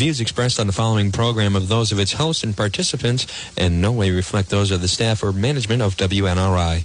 [0.00, 3.26] views expressed on the following program of those of its hosts and participants
[3.58, 6.82] in no way reflect those of the staff or management of WNRI.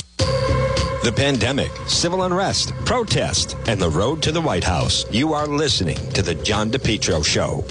[1.02, 5.06] The pandemic, civil unrest, protest, and the road to the White House.
[5.14, 7.64] You are listening to The John DePetro Show.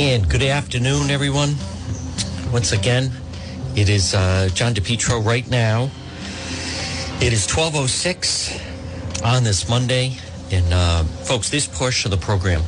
[0.00, 1.56] And good afternoon, everyone.
[2.52, 3.10] Once again,
[3.74, 5.90] it is uh, John DePetro right now.
[7.20, 8.73] It is 1206
[9.24, 10.12] on this Monday.
[10.52, 12.62] And uh, folks, this portion of the program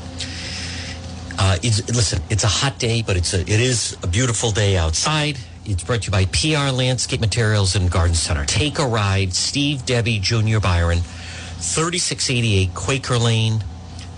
[1.39, 4.77] uh, is, listen, it's a hot day, but it's a, it is a beautiful day
[4.77, 5.39] outside.
[5.67, 8.45] It's brought to you by PR Landscape Materials and Garden Center.
[8.45, 13.63] Take a ride, Steve Debbie Junior Byron, 3688 Quaker Lane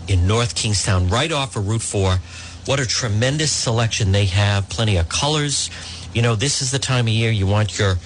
[0.07, 2.18] in North Kingstown, right off of Route 4.
[2.66, 4.68] What a tremendous selection they have.
[4.68, 5.70] Plenty of colors.
[6.15, 7.96] You know, this is the time of year you want your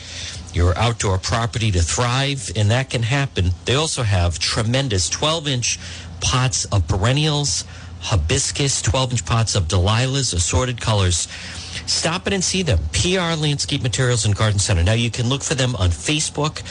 [0.52, 3.50] your outdoor property to thrive, and that can happen.
[3.64, 5.78] They also have tremendous 12 inch
[6.20, 7.64] pots of perennials,
[8.00, 11.28] hibiscus, 12 inch pots of Delilahs, assorted colors.
[11.86, 12.78] Stop in and see them.
[12.92, 14.82] PR Landscape Materials and Garden Center.
[14.82, 16.62] Now you can look for them on Facebook.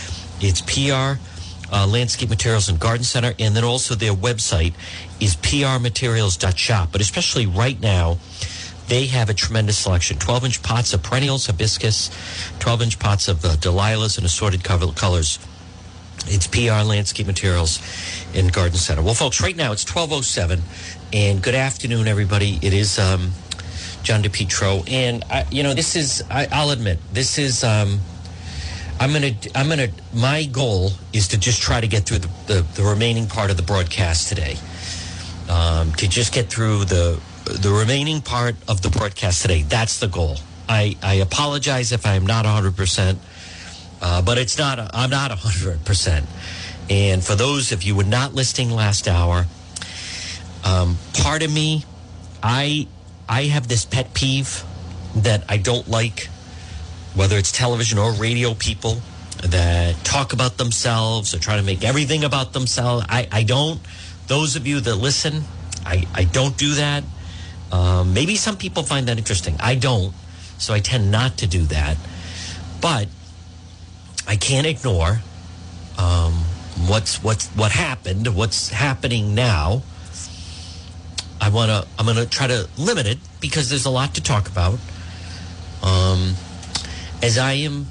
[0.42, 1.20] It's PR
[1.72, 4.74] uh, Landscape Materials and Garden Center, and then also their website
[5.20, 6.90] is prmaterials.shop.
[6.92, 8.18] But especially right now,
[8.92, 12.12] they have a tremendous selection 12 inch pots of perennials, hibiscus,
[12.60, 15.40] 12 inch pots of uh, Delilahs and assorted colors.
[16.28, 17.80] It's PR Landscape Materials
[18.34, 19.02] in Garden Center.
[19.02, 20.62] Well, folks, right now it's 1207,
[21.14, 22.60] and good afternoon, everybody.
[22.62, 23.32] It is um,
[24.04, 28.02] John DePetro, and I, you know, this is, I, will admit, this is, um,
[29.00, 32.62] I'm gonna, I'm gonna, my goal is to just try to get through the, the,
[32.76, 34.58] the remaining part of the broadcast today.
[35.50, 37.20] Um, to just get through the
[37.52, 39.64] the remaining part of the broadcast today.
[39.64, 40.38] That's the goal.
[40.70, 43.18] I, I apologize if I'm not 100%,
[44.02, 46.26] uh, but it's not, I'm not 100%.
[46.90, 49.46] And for those of you who were not listening last hour,
[50.64, 51.84] um, part of me,
[52.42, 52.88] I,
[53.28, 54.64] I have this pet peeve
[55.16, 56.28] that I don't like,
[57.16, 58.98] whether it's television or radio people
[59.44, 63.06] that talk about themselves or try to make everything about themselves.
[63.10, 63.80] I, I don't.
[64.28, 65.44] Those of you that listen,
[65.86, 67.04] I, I don't do that.
[67.72, 69.56] Um, maybe some people find that interesting.
[69.60, 70.14] I don't,
[70.58, 71.98] so I tend not to do that.
[72.82, 73.08] But
[74.28, 75.22] I can't ignore
[75.98, 76.34] um,
[76.88, 79.84] what's what's what happened, what's happening now.
[81.40, 81.88] I want to.
[81.98, 84.80] I'm going to try to limit it because there's a lot to talk about.
[85.82, 86.36] Um,
[87.24, 87.88] as I am,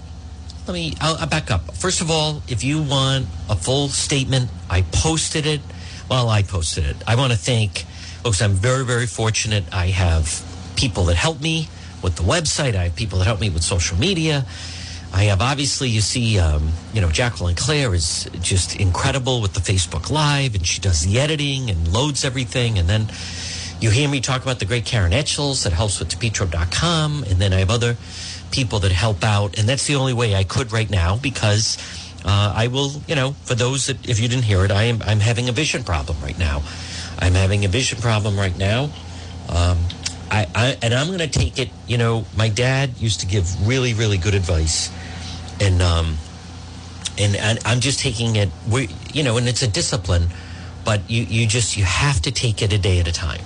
[0.67, 0.95] let me.
[1.01, 1.75] I'll, I'll back up.
[1.75, 5.61] First of all, if you want a full statement, I posted it.
[6.09, 6.97] Well, I posted it.
[7.07, 7.85] I want to thank
[8.23, 9.65] Folks, I'm very, very fortunate.
[9.73, 10.45] I have
[10.77, 11.69] people that help me
[12.03, 12.75] with the website.
[12.75, 14.45] I have people that help me with social media.
[15.13, 19.61] I have obviously, you see, um, you know, Jacqueline Claire is just incredible with the
[19.61, 22.79] Facebook Live, and she does the editing and loads everything.
[22.79, 23.11] And then
[23.81, 27.25] you hear me talk about the great Karen Etchels that helps with DePetro.com.
[27.25, 27.97] And then I have other
[28.51, 29.59] people that help out.
[29.59, 31.79] And that's the only way I could right now because
[32.25, 35.01] uh, I will, you know, for those that, if you didn't hear it, I am,
[35.03, 36.63] I'm having a vision problem right now.
[37.21, 38.85] I'm having a vision problem right now.
[39.49, 39.79] Um,
[40.31, 41.71] I, I, and I'm going to take it.
[41.87, 44.91] You know, my dad used to give really, really good advice,
[45.61, 46.19] and um,
[47.19, 48.49] and, and I'm just taking it.
[48.69, 50.29] We, you know, and it's a discipline,
[50.85, 53.43] but you you just you have to take it a day at a time.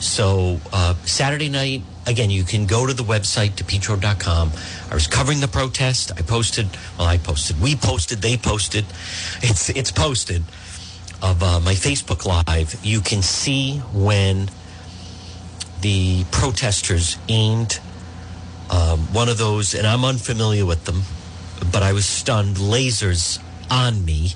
[0.00, 4.52] So uh, Saturday night, again, you can go to the website depetro.com.
[4.90, 6.12] I was covering the protest.
[6.16, 6.68] I posted.
[6.98, 7.60] Well, I posted.
[7.60, 8.18] We posted.
[8.22, 8.84] They posted.
[9.40, 10.42] It's it's posted
[11.22, 14.50] of uh, my Facebook Live, you can see when
[15.80, 17.80] the protesters aimed
[18.70, 21.02] um, one of those, and I'm unfamiliar with them,
[21.72, 24.34] but I was stunned, lasers on me,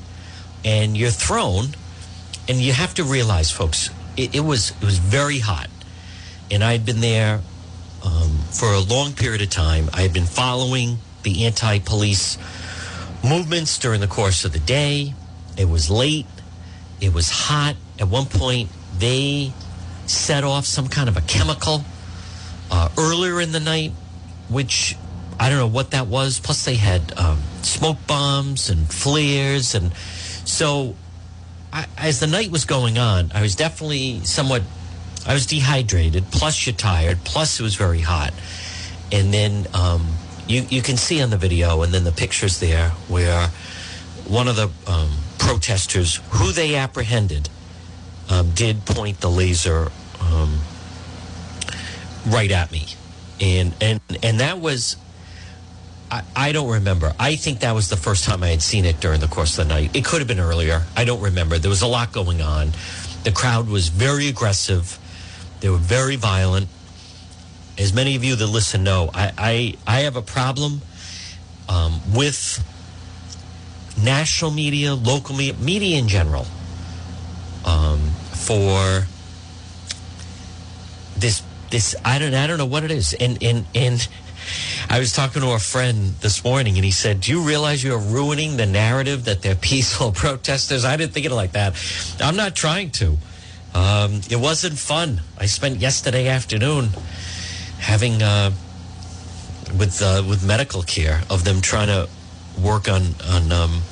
[0.65, 1.75] and you're thrown.
[2.49, 5.71] And you have to realize, folks, it, it was it was very hot,
[6.51, 7.41] and I had been there
[8.05, 9.89] um, for a long period of time.
[9.93, 12.39] I had been following the anti-police
[13.23, 15.15] movements during the course of the day.
[15.57, 16.27] It was late.
[17.03, 17.75] It was hot.
[17.99, 19.53] At one point, they
[20.07, 21.85] set off some kind of a chemical
[22.71, 23.91] uh, earlier in the night,
[24.49, 24.97] which
[25.41, 26.39] I don't know what that was.
[26.39, 29.75] Plus, they had um, smoke bombs and flares.
[29.75, 29.93] And
[30.45, 30.95] so,
[31.73, 34.63] I, as the night was going on, I was definitely somewhat,
[35.27, 36.27] I was dehydrated.
[36.31, 37.25] Plus, you're tired.
[37.25, 38.33] Plus, it was very hot.
[39.11, 40.07] And then um,
[40.47, 43.51] you, you can see on the video and then the pictures there where
[44.29, 47.49] one of the um, protesters who they apprehended
[48.29, 49.91] um, did point the laser
[50.21, 50.59] um,
[52.29, 52.87] right at me,
[53.41, 54.97] and and and that was.
[56.11, 57.15] I, I don't remember.
[57.19, 59.67] I think that was the first time I had seen it during the course of
[59.67, 59.97] the night.
[59.97, 60.83] It could have been earlier.
[60.95, 61.57] I don't remember.
[61.57, 62.73] There was a lot going on.
[63.25, 64.99] The crowd was very aggressive.
[65.61, 66.69] They were very violent.
[67.79, 70.83] As many of you that listen know, I, I, I have a problem
[71.69, 72.63] um, with
[73.97, 76.47] national media, local media, media in general,
[77.65, 78.01] um,
[78.33, 79.07] for
[81.17, 83.15] this this I don't I don't know what it is.
[83.15, 84.07] And and and
[84.91, 87.99] I was talking to a friend this morning, and he said, "Do you realize you're
[87.99, 91.75] ruining the narrative that they're peaceful protesters?" I didn't think it like that.
[92.21, 93.17] I'm not trying to.
[93.75, 95.23] Um, it wasn't fun.
[95.39, 96.91] I spent yesterday afternoon
[97.79, 98.51] having uh,
[99.79, 102.09] with uh, with medical care of them trying to
[102.61, 103.83] work on on um,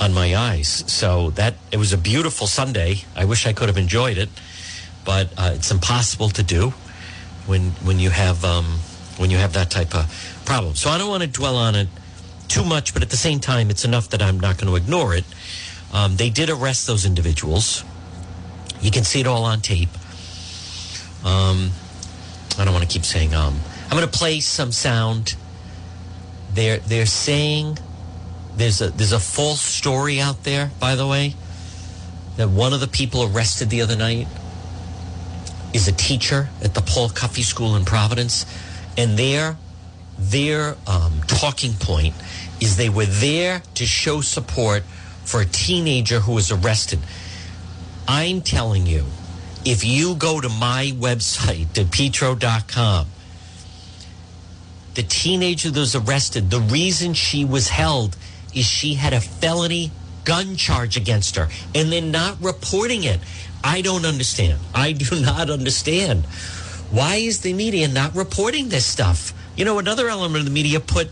[0.00, 0.84] on my eyes.
[0.86, 3.04] So that it was a beautiful Sunday.
[3.16, 4.28] I wish I could have enjoyed it,
[5.04, 6.70] but uh, it's impossible to do
[7.46, 8.78] when when you have um,
[9.16, 10.06] when you have that type of
[10.44, 10.74] problem.
[10.74, 11.88] So I don't want to dwell on it
[12.48, 15.14] too much, but at the same time, it's enough that I'm not going to ignore
[15.14, 15.24] it.
[15.92, 17.84] Um, they did arrest those individuals.
[18.80, 19.88] You can see it all on tape.
[21.24, 21.70] Um,
[22.58, 23.58] I don't want to keep saying um.
[23.84, 25.36] I'm going to play some sound.
[26.54, 27.78] They're they're saying
[28.56, 31.34] there's a there's a false story out there, by the way,
[32.36, 34.28] that one of the people arrested the other night
[35.72, 38.46] is a teacher at the Paul Cuffee School in Providence,
[38.96, 39.56] and their
[40.16, 42.14] their um, talking point
[42.60, 44.84] is they were there to show support
[45.24, 47.00] for a teenager who was arrested.
[48.06, 49.06] I'm telling you,
[49.64, 53.06] if you go to my website, depetro.com,
[54.94, 58.16] the teenager that was arrested, the reason she was held
[58.54, 59.90] is she had a felony
[60.24, 63.20] gun charge against her and they're not reporting it.
[63.62, 64.58] I don't understand.
[64.74, 66.24] I do not understand.
[66.90, 69.32] Why is the media not reporting this stuff?
[69.56, 71.08] You know, another element of the media put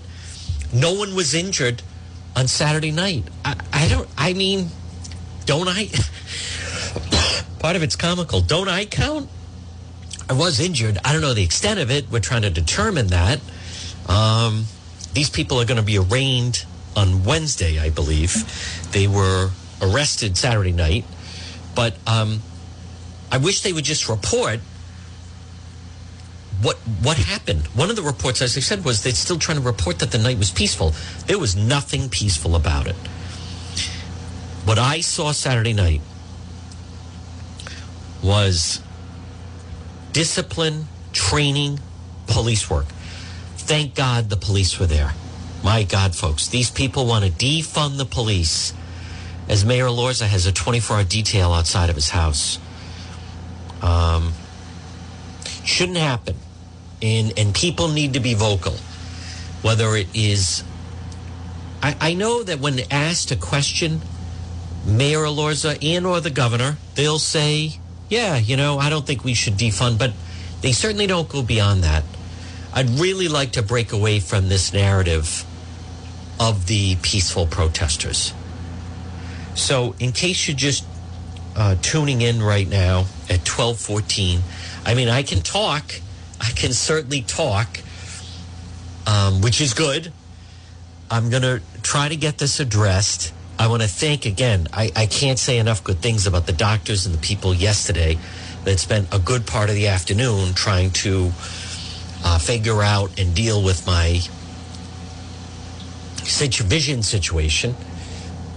[0.72, 1.82] no one was injured
[2.36, 3.24] on Saturday night.
[3.44, 4.68] I, I don't, I mean,
[5.44, 5.88] don't I?
[7.58, 8.40] part of it's comical.
[8.40, 9.28] Don't I count?
[10.28, 10.98] I was injured.
[11.04, 12.10] I don't know the extent of it.
[12.10, 13.40] We're trying to determine that.
[14.08, 14.64] Um,
[15.12, 16.64] these people are going to be arraigned
[16.96, 18.90] on Wednesday, I believe.
[18.92, 19.50] They were
[19.80, 21.04] arrested Saturday night,
[21.74, 22.40] but um,
[23.30, 24.60] I wish they would just report
[26.62, 27.66] what what happened.
[27.68, 30.18] One of the reports, as I said, was they're still trying to report that the
[30.18, 30.94] night was peaceful.
[31.26, 32.96] There was nothing peaceful about it.
[34.64, 36.00] What I saw Saturday night
[38.22, 38.80] was
[40.12, 41.80] discipline, training,
[42.28, 42.86] police work.
[43.64, 45.14] Thank God the police were there.
[45.62, 48.74] My God, folks, these people want to defund the police
[49.48, 52.58] as Mayor Elorza has a 24 hour detail outside of his house.
[53.80, 54.32] Um,
[55.64, 56.36] shouldn't happen.
[57.00, 58.74] And, and people need to be vocal.
[59.62, 60.64] Whether it is,
[61.82, 64.00] I, I know that when asked a question,
[64.84, 67.78] Mayor Elorza and or the governor, they'll say,
[68.08, 70.12] yeah, you know, I don't think we should defund, but
[70.62, 72.02] they certainly don't go beyond that.
[72.74, 75.44] I'd really like to break away from this narrative
[76.40, 78.32] of the peaceful protesters.
[79.54, 80.84] So, in case you're just
[81.54, 84.40] uh, tuning in right now at 1214,
[84.86, 86.00] I mean, I can talk.
[86.40, 87.80] I can certainly talk,
[89.06, 90.12] um, which is good.
[91.10, 93.34] I'm to try to get this addressed.
[93.58, 94.66] I want to thank again.
[94.72, 98.18] I, I can't say enough good things about the doctors and the people yesterday
[98.64, 101.32] that spent a good part of the afternoon trying to
[102.24, 104.20] uh, figure out and deal with my
[106.24, 107.74] situ- vision situation.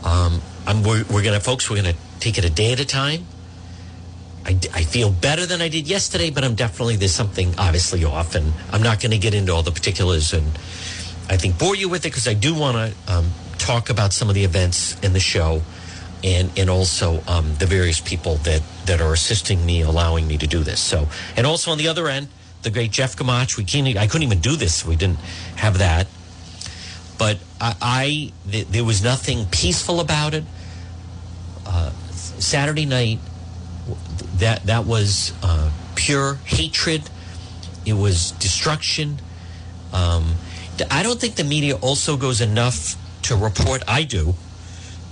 [0.04, 2.80] Um, I'm, we're, we're going to, folks, we're going to take it a day at
[2.80, 3.26] a time.
[4.46, 8.36] I, I feel better than I did yesterday, but I'm definitely, there's something obviously off,
[8.36, 10.46] and I'm not going to get into all the particulars and
[11.28, 14.30] I think bore you with it because I do want to um, talk about some
[14.30, 15.62] of the events in the show
[16.24, 20.48] and and also um, the various people that that are assisting me, allowing me to
[20.48, 20.80] do this.
[20.80, 22.28] So, and also on the other end,
[22.66, 23.56] the great Jeff Gamach.
[23.56, 23.96] We can't.
[23.96, 24.86] I couldn't even do this.
[24.86, 25.20] We didn't
[25.56, 26.08] have that.
[27.18, 30.44] But I, I th- there was nothing peaceful about it.
[31.66, 33.20] Uh, Saturday night,
[34.40, 37.04] that that was uh, pure hatred.
[37.86, 39.20] It was destruction.
[39.94, 40.36] Um,
[40.92, 43.84] I don't think the media also goes enough to report.
[43.88, 44.34] I do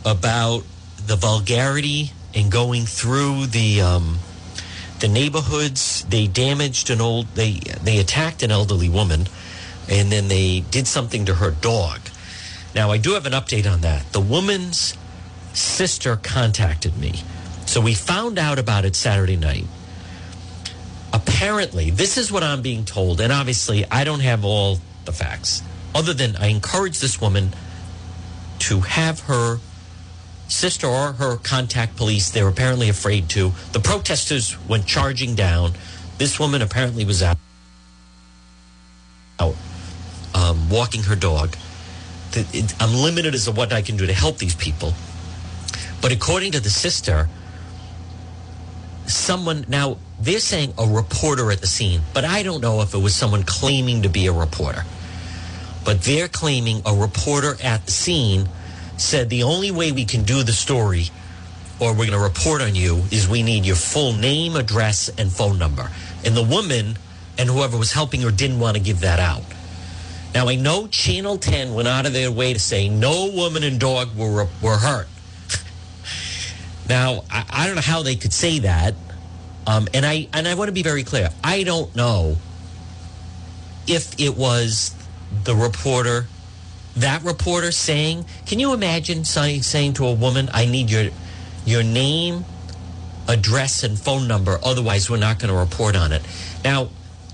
[0.06, 0.64] about
[1.06, 4.18] the vulgarity in going through the um,
[5.00, 6.06] the neighborhoods.
[6.10, 7.28] They damaged an old.
[7.36, 9.28] They they attacked an elderly woman,
[9.90, 12.00] and then they did something to her dog.
[12.76, 14.12] Now I do have an update on that.
[14.14, 14.98] The woman's
[15.54, 17.22] sister contacted me,
[17.66, 19.66] so we found out about it Saturday night.
[21.14, 25.62] Apparently, this is what I'm being told, and obviously I don't have all the facts.
[25.96, 27.54] other than I encourage this woman
[28.60, 29.60] to have her
[30.54, 32.30] sister or her contact police.
[32.30, 33.52] They're apparently afraid to.
[33.72, 35.74] The protesters went charging down.
[36.18, 37.38] This woman apparently was out,
[39.40, 39.56] out
[40.34, 41.56] um, walking her dog.
[42.80, 44.94] I'm limited as to what I can do to help these people.
[46.02, 47.30] But according to the sister,
[49.06, 52.98] someone now they're saying a reporter at the scene, but I don't know if it
[52.98, 54.86] was someone claiming to be a reporter.
[55.86, 58.48] But they're claiming a reporter at the scene
[58.98, 61.10] said the only way we can do the story
[61.80, 65.32] or we're going to report on you is we need your full name, address, and
[65.32, 65.90] phone number.
[66.24, 66.98] And the woman
[67.38, 69.44] and whoever was helping her didn't want to give that out.
[70.34, 73.80] Now, I know Channel 10 went out of their way to say no woman and
[73.80, 75.08] dog were, were hurt.
[76.90, 78.96] now, I, I, don't know how they could say that.
[79.68, 81.30] Um, and I and I want to be very clear.
[81.42, 82.36] I don't know
[83.88, 84.94] if it was
[85.46, 86.26] the reporter
[86.98, 91.10] that reporter saying, can you imagine saying to a woman, I need your
[91.66, 92.46] your name,
[93.28, 96.22] address, and phone number, otherwise we're not going to report on it.
[96.64, 96.90] Now,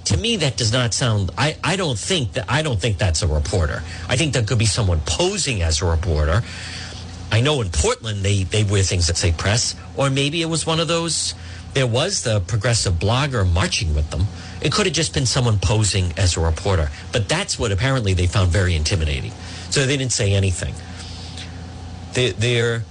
[0.06, 3.22] to me that does not sound I, I don't think that I don't think that's
[3.22, 3.84] a reporter.
[4.08, 6.42] I think that could be someone posing as a reporter.
[7.32, 10.66] I know in Portland they, they wear things that say press, or maybe it was
[10.66, 11.36] one of those
[11.74, 14.26] there was the progressive blogger marching with them.
[14.62, 16.90] It could have just been someone posing as a reporter.
[17.12, 19.32] But that's what apparently they found very intimidating.
[19.70, 20.74] So they didn't say anything.
[22.14, 22.84] They, they're,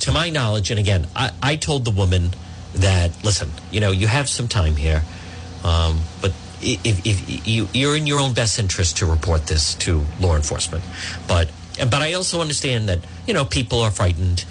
[0.00, 2.30] to my knowledge, and again, I, I told the woman
[2.74, 5.02] that, listen, you know, you have some time here,
[5.64, 10.04] um, but if, if you, you're in your own best interest to report this to
[10.20, 10.84] law enforcement.
[11.26, 14.44] But, but I also understand that, you know, people are frightened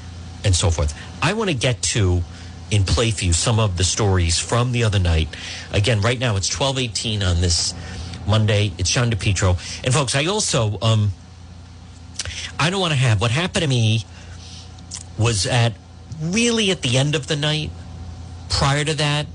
[0.44, 0.94] and so forth.
[1.22, 2.22] I want to get to
[2.72, 5.30] in play for you some of the stories from the other night.
[5.72, 7.74] Again, right now it's 1218 on this
[8.28, 8.74] Monday.
[8.78, 9.52] It's John DePetro.
[9.84, 11.12] And folks, I also, um,
[12.60, 14.06] I don't want to have, what happened to me
[15.18, 15.74] was at
[16.22, 17.72] really at the end of the night.
[18.50, 19.28] Prior to that,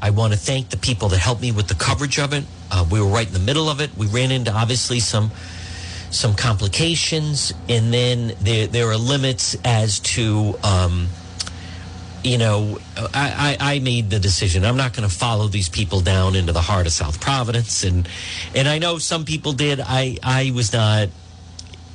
[0.00, 2.44] I want to thank the people that helped me with the coverage of it.
[2.70, 3.96] Uh, we were right in the middle of it.
[3.96, 5.30] We ran into obviously some
[6.10, 11.08] some complications, and then there there are limits as to um,
[12.24, 14.64] you know, I, I, I, made the decision.
[14.64, 18.08] I'm not going to follow these people down into the heart of South Providence, and
[18.54, 19.78] and I know some people did.
[19.80, 21.10] I I was not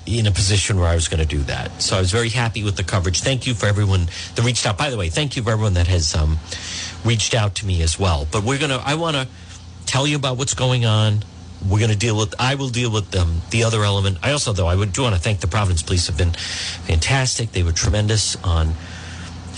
[0.06, 1.82] in a position where I was going to do that.
[1.82, 3.22] So I was very happy with the coverage.
[3.22, 4.78] Thank you for everyone that reached out.
[4.78, 6.38] By the way, thank you for everyone that has um,
[7.04, 8.28] reached out to me as well.
[8.32, 8.82] But we're gonna.
[8.86, 9.28] I want to
[9.88, 11.24] tell you about what's going on.
[11.68, 12.36] We're going to deal with.
[12.40, 14.20] I will deal with um, the other element.
[14.22, 16.08] I also, though, I would do want to thank the Providence Police.
[16.08, 17.52] Have been fantastic.
[17.52, 18.76] They were tremendous on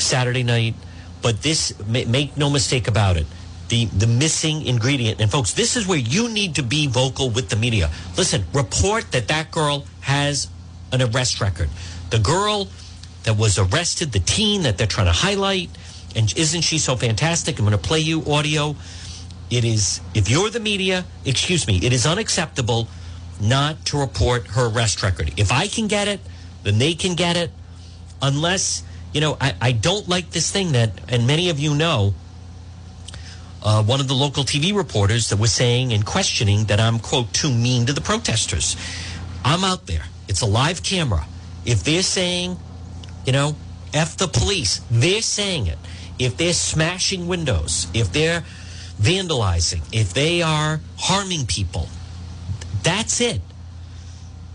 [0.01, 0.75] Saturday night.
[1.21, 3.27] But this, make no mistake about it,
[3.69, 5.21] the, the missing ingredient.
[5.21, 7.91] And folks, this is where you need to be vocal with the media.
[8.17, 10.49] Listen, report that that girl has
[10.91, 11.69] an arrest record.
[12.09, 12.67] The girl
[13.23, 15.69] that was arrested, the teen that they're trying to highlight,
[16.15, 17.59] and isn't she so fantastic?
[17.59, 18.75] I'm going to play you audio.
[19.49, 22.87] It is, if you're the media, excuse me, it is unacceptable
[23.39, 25.33] not to report her arrest record.
[25.37, 26.19] If I can get it,
[26.63, 27.51] then they can get it,
[28.21, 32.13] unless you know, I, I don't like this thing that, and many of you know,
[33.63, 37.31] uh, one of the local TV reporters that was saying and questioning that I'm, quote,
[37.33, 38.75] too mean to the protesters.
[39.43, 40.03] I'm out there.
[40.27, 41.25] It's a live camera.
[41.65, 42.57] If they're saying,
[43.25, 43.55] you know,
[43.93, 45.77] F the police, they're saying it.
[46.17, 48.43] If they're smashing windows, if they're
[48.99, 51.89] vandalizing, if they are harming people,
[52.83, 53.41] that's it.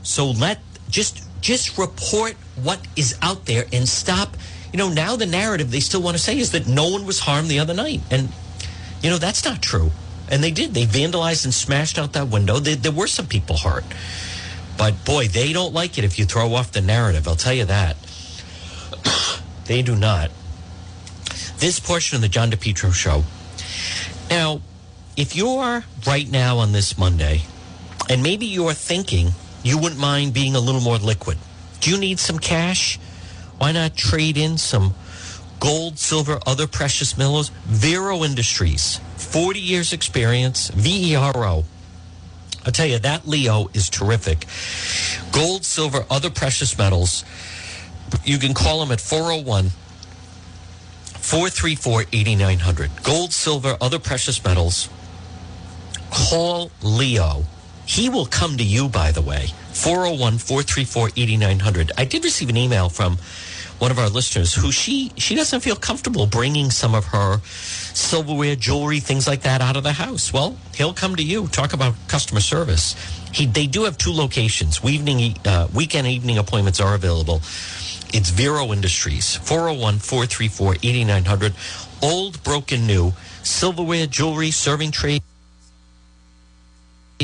[0.03, 4.37] So let just just report what is out there and stop.
[4.73, 7.21] You know, now the narrative they still want to say is that no one was
[7.21, 8.01] harmed the other night.
[8.11, 8.29] And,
[9.03, 9.91] you know, that's not true.
[10.31, 10.75] And they did.
[10.75, 12.59] They vandalized and smashed out that window.
[12.59, 13.85] They, there were some people hurt.
[14.77, 17.27] But boy, they don't like it if you throw off the narrative.
[17.29, 17.97] I'll tell you that.
[19.67, 20.31] they do not.
[21.59, 23.25] This portion of the John DePetro show.
[24.29, 24.61] Now,
[25.17, 27.43] if you're right now on this Monday,
[28.11, 29.31] and maybe you're thinking,
[29.63, 31.39] you wouldn't mind being a little more liquid.
[31.87, 32.99] Do you need some cash?
[33.59, 34.95] Why not trade in some
[35.61, 37.51] gold, silver, other precious metals?
[37.65, 41.63] Vero Industries, 40 years experience, VERO.
[42.65, 44.47] I'll tell you, that Leo is terrific.
[45.31, 47.25] Gold, silver, other precious metals.
[48.25, 49.71] You can call them at 401
[51.21, 52.91] 434 8900.
[53.05, 54.89] Gold, silver, other precious metals.
[56.11, 57.45] Call Leo
[57.87, 59.47] he will come to you, by the way.
[59.73, 61.93] 401 434 8900.
[61.97, 63.17] I did receive an email from
[63.79, 68.57] one of our listeners who she she doesn't feel comfortable bringing some of her silverware,
[68.57, 70.33] jewelry, things like that out of the house.
[70.33, 71.47] Well, he'll come to you.
[71.49, 72.97] Talk about customer service.
[73.33, 74.83] He, they do have two locations.
[74.85, 77.37] Evening, uh, weekend evening appointments are available.
[78.15, 81.55] It's Vero Industries, 401 434 8900.
[82.03, 83.13] Old, broken, new.
[83.43, 84.93] Silverware, jewelry, serving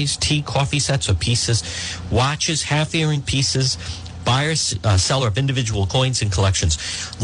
[0.03, 1.63] trays tea, coffee sets or pieces,
[2.11, 3.79] watches, half earring pieces,
[4.25, 4.55] buyer,
[4.85, 6.77] uh, seller of individual coins and collections.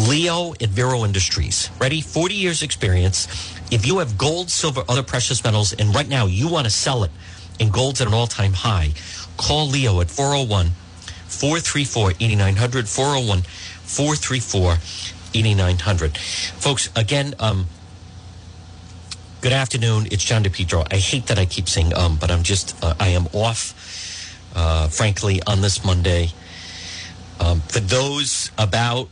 [0.08, 1.70] Leo at Vero Industries.
[1.80, 2.00] Ready?
[2.00, 3.26] 40 years experience.
[3.73, 7.02] If you have gold, silver, other precious metals, and right now you want to sell
[7.04, 7.11] it
[7.61, 8.92] and gold's at an all time high,
[9.37, 10.70] call Leo at 401
[11.26, 12.88] 434 8900.
[12.88, 14.76] 401 434
[15.35, 16.16] 8900.
[16.16, 17.66] Folks, again, um,
[19.40, 20.09] Good afternoon.
[20.11, 20.92] It's John DePetro.
[20.92, 23.73] I hate that I keep saying um, but I'm just, uh, I am off,
[24.57, 26.30] uh, frankly, on this Monday.
[27.38, 29.09] Um, for those about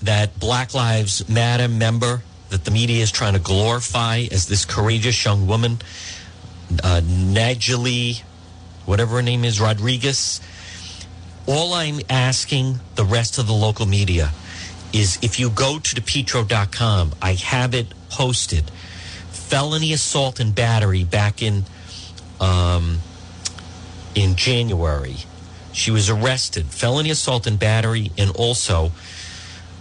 [0.00, 5.22] that Black Lives Matter member that the media is trying to glorify as this courageous
[5.22, 5.72] young woman,
[6.82, 8.22] uh, Najali,
[8.86, 10.40] whatever her name is, Rodriguez,
[11.46, 14.32] all I'm asking the rest of the local media
[14.94, 18.70] is if you go to depetro.com, I have it posted
[19.46, 21.64] felony assault and battery back in
[22.40, 22.98] um,
[24.14, 25.16] in January.
[25.72, 28.90] She was arrested, felony assault and battery, and also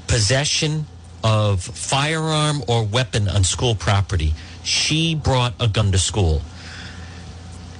[0.08, 0.86] possession
[1.24, 4.34] of firearm or weapon on school property.
[4.64, 6.42] She brought a gun to school.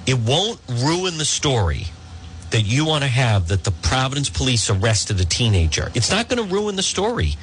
[0.06, 1.86] It won't ruin the story
[2.50, 5.90] that you want to have that the Providence police arrested a teenager.
[5.94, 7.36] It's not going to ruin the story.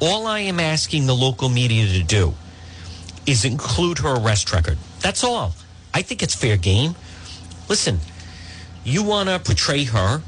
[0.00, 2.34] All I am asking the local media to do
[3.26, 4.78] is include her arrest record.
[5.00, 5.54] That's all.
[5.92, 6.94] I think it's fair game.
[7.68, 8.00] Listen,
[8.84, 10.22] you want to portray her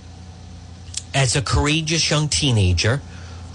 [1.15, 3.01] as a courageous young teenager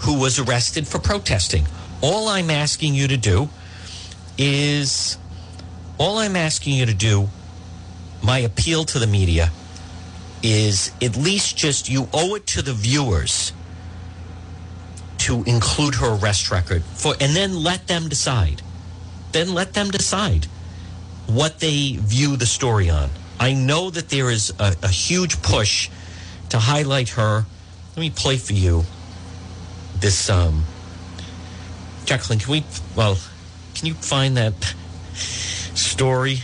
[0.00, 1.64] who was arrested for protesting.
[2.00, 3.48] All I'm asking you to do
[4.36, 5.16] is,
[5.98, 7.28] all I'm asking you to do,
[8.22, 9.50] my appeal to the media
[10.42, 13.52] is at least just you owe it to the viewers
[15.18, 18.60] to include her arrest record for and then let them decide
[19.32, 20.46] then let them decide
[21.26, 23.10] what they view the story on.
[23.38, 25.90] I know that there is a, a huge push
[26.50, 27.44] to highlight her.
[27.96, 28.84] Let me play for you
[29.98, 30.28] this.
[30.30, 30.64] Um,
[32.04, 32.64] Jacqueline, can we?
[32.96, 33.18] Well,
[33.74, 34.54] can you find that
[35.14, 36.38] story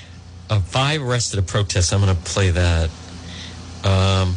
[0.49, 1.93] of five arrested at protests?
[1.93, 2.91] I'm going to play that.
[3.85, 4.37] Um,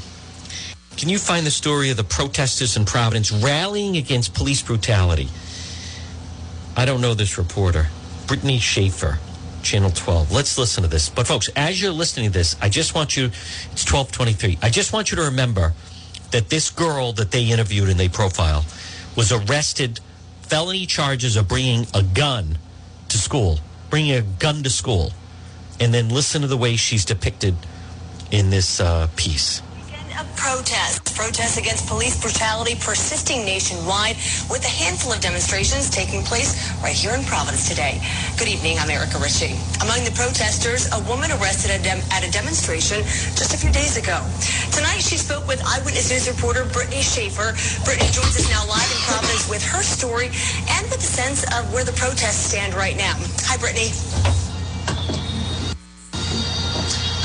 [0.97, 5.29] can you find the story of the protesters in Providence rallying against police brutality?
[6.75, 7.87] I don't know this reporter.
[8.31, 9.19] Brittany Schaefer,
[9.61, 10.31] Channel 12.
[10.31, 11.09] Let's listen to this.
[11.09, 14.59] But folks, as you're listening to this, I just want you, it's 1223.
[14.61, 15.73] I just want you to remember
[16.31, 18.63] that this girl that they interviewed and they profile
[19.17, 19.99] was arrested,
[20.43, 22.57] felony charges of bringing a gun
[23.09, 25.11] to school, bringing a gun to school.
[25.81, 27.55] And then listen to the way she's depicted
[28.31, 29.61] in this uh, piece
[30.35, 31.11] protests.
[31.15, 34.15] Protests against police brutality persisting nationwide
[34.49, 38.01] with a handful of demonstrations taking place right here in Providence today.
[38.37, 38.77] Good evening.
[38.79, 39.55] I'm Erica Ritchie.
[39.81, 43.03] Among the protesters, a woman arrested at, at a demonstration
[43.37, 44.19] just a few days ago.
[44.71, 47.55] Tonight, she spoke with Eyewitness News reporter Brittany Schaefer.
[47.83, 50.29] Brittany joins us now live in Providence with her story
[50.75, 53.13] and with a sense of where the protests stand right now.
[53.47, 54.50] Hi, Brittany.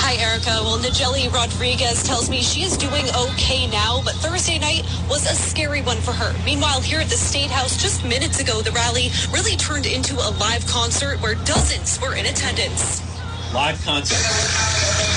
[0.09, 0.63] Hi, Erica.
[0.63, 5.35] Well, Najeli Rodriguez tells me she is doing okay now, but Thursday night was a
[5.35, 6.33] scary one for her.
[6.45, 10.31] Meanwhile, here at the State House just minutes ago, the rally really turned into a
[10.39, 13.03] live concert where dozens were in attendance.
[13.53, 15.16] Live concert.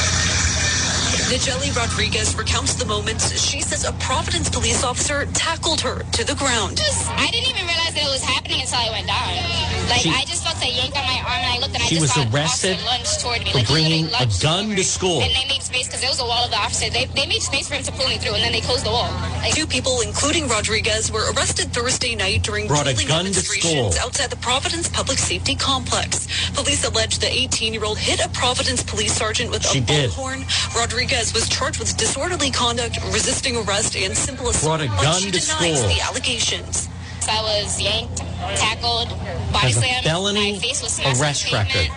[1.29, 6.33] Najeli Rodriguez recounts the moments she says a Providence police officer tackled her to the
[6.33, 6.81] ground.
[6.81, 9.69] I didn't even realize that it was happening until I went down.
[9.89, 11.97] Like she, I just felt a yank on my arm, and I looked and she
[11.97, 12.77] I just was arrested
[13.21, 15.21] toward me, for like, bringing a gun to school.
[15.21, 16.89] And they made space because there was a wall of the officer.
[16.89, 18.93] They, they made space for him to pull me through, and then they closed the
[18.93, 19.09] wall.
[19.41, 24.29] Like, Two people, including Rodriguez, were arrested Thursday night during brought a gun demonstrations outside
[24.29, 26.25] the Providence Public Safety Complex.
[26.53, 30.45] Police allege the 18-year-old hit a Providence police sergeant with she a bullhorn.
[30.75, 34.79] Rodriguez was charged with disorderly conduct, resisting arrest, and simple assault.
[34.79, 35.89] Brought a gun she to denies school.
[35.89, 36.87] the allegations.
[37.29, 38.17] I was yanked,
[38.57, 39.09] tackled,
[39.51, 40.05] body Has a slammed.
[40.05, 41.91] felony my face was arrest on the record.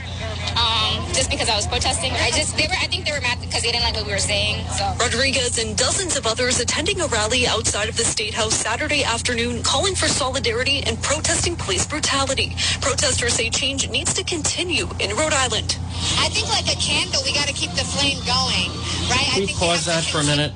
[0.56, 2.12] Um, just because I was protesting.
[2.12, 2.74] I just they were.
[2.80, 4.64] I think they were mad because they didn't like what we were saying.
[4.68, 4.84] So.
[4.98, 9.62] Rodriguez and dozens of others attending a rally outside of the State House Saturday afternoon
[9.62, 12.54] calling for solidarity and protesting police brutality.
[12.80, 15.76] Protesters say change needs to continue in Rhode Island.
[16.18, 18.70] I think like a candle, we got to keep the flame going,
[19.10, 19.26] right?
[19.32, 20.52] Can we pause that for a minute?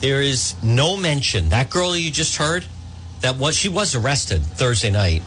[0.00, 1.50] There is no mention.
[1.50, 2.64] That girl you just heard,
[3.20, 5.22] that was she was arrested Thursday night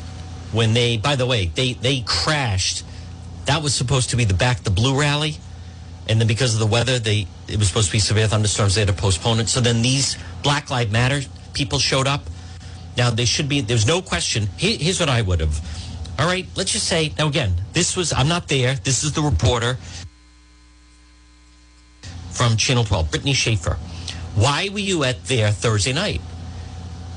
[0.52, 0.98] when they.
[0.98, 2.84] By the way, they they crashed.
[3.46, 5.38] That was supposed to be the back the blue rally,
[6.08, 8.76] and then because of the weather, they it was supposed to be severe thunderstorms.
[8.76, 9.50] They had to postpone it.
[9.50, 11.22] So then these Black Lives Matter
[11.54, 12.24] people showed up.
[12.98, 13.62] Now they should be.
[13.62, 14.48] There's no question.
[14.58, 15.60] Here, here's what I would have.
[16.18, 17.56] All right, let's just say now again.
[17.74, 18.76] This was I'm not there.
[18.76, 19.78] This is the reporter
[22.32, 23.78] from Channel 12, Brittany Schaefer.
[24.36, 26.22] Why were you at there Thursday night?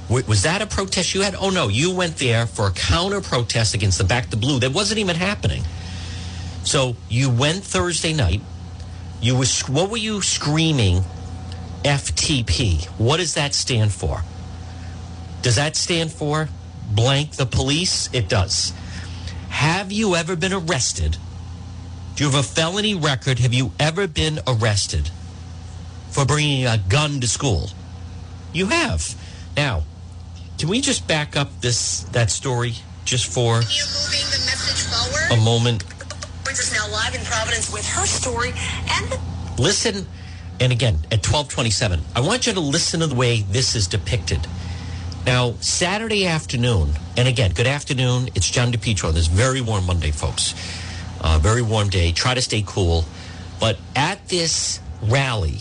[0.08, 1.34] Was that a protest you had?
[1.34, 4.72] Oh no, you went there for a counter protest against the Back the Blue that
[4.72, 5.62] wasn't even happening.
[6.68, 8.42] So you went Thursday night.
[9.22, 11.02] You was what were you screaming?
[11.82, 12.84] FTP.
[12.98, 14.22] What does that stand for?
[15.40, 16.50] Does that stand for
[16.90, 18.10] blank the police?
[18.12, 18.74] It does.
[19.48, 21.16] Have you ever been arrested?
[22.16, 23.38] Do you have a felony record?
[23.38, 25.10] Have you ever been arrested
[26.10, 27.70] for bringing a gun to school?
[28.52, 29.14] You have.
[29.56, 29.84] Now,
[30.58, 32.74] can we just back up this that story
[33.06, 35.40] just for You moving the message forward?
[35.40, 35.97] a moment?
[36.48, 38.54] Joins us now live in Providence with her story
[38.88, 39.18] and
[39.58, 40.06] listen
[40.60, 44.46] and again at 1227 i want you to listen to the way this is depicted.
[45.26, 50.10] Now saturday afternoon and again good afternoon it's john depetro on this very warm monday
[50.10, 50.54] folks.
[51.20, 53.04] Uh, very warm day try to stay cool.
[53.60, 55.58] But at this rally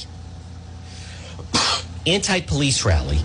[2.07, 3.19] anti-police rally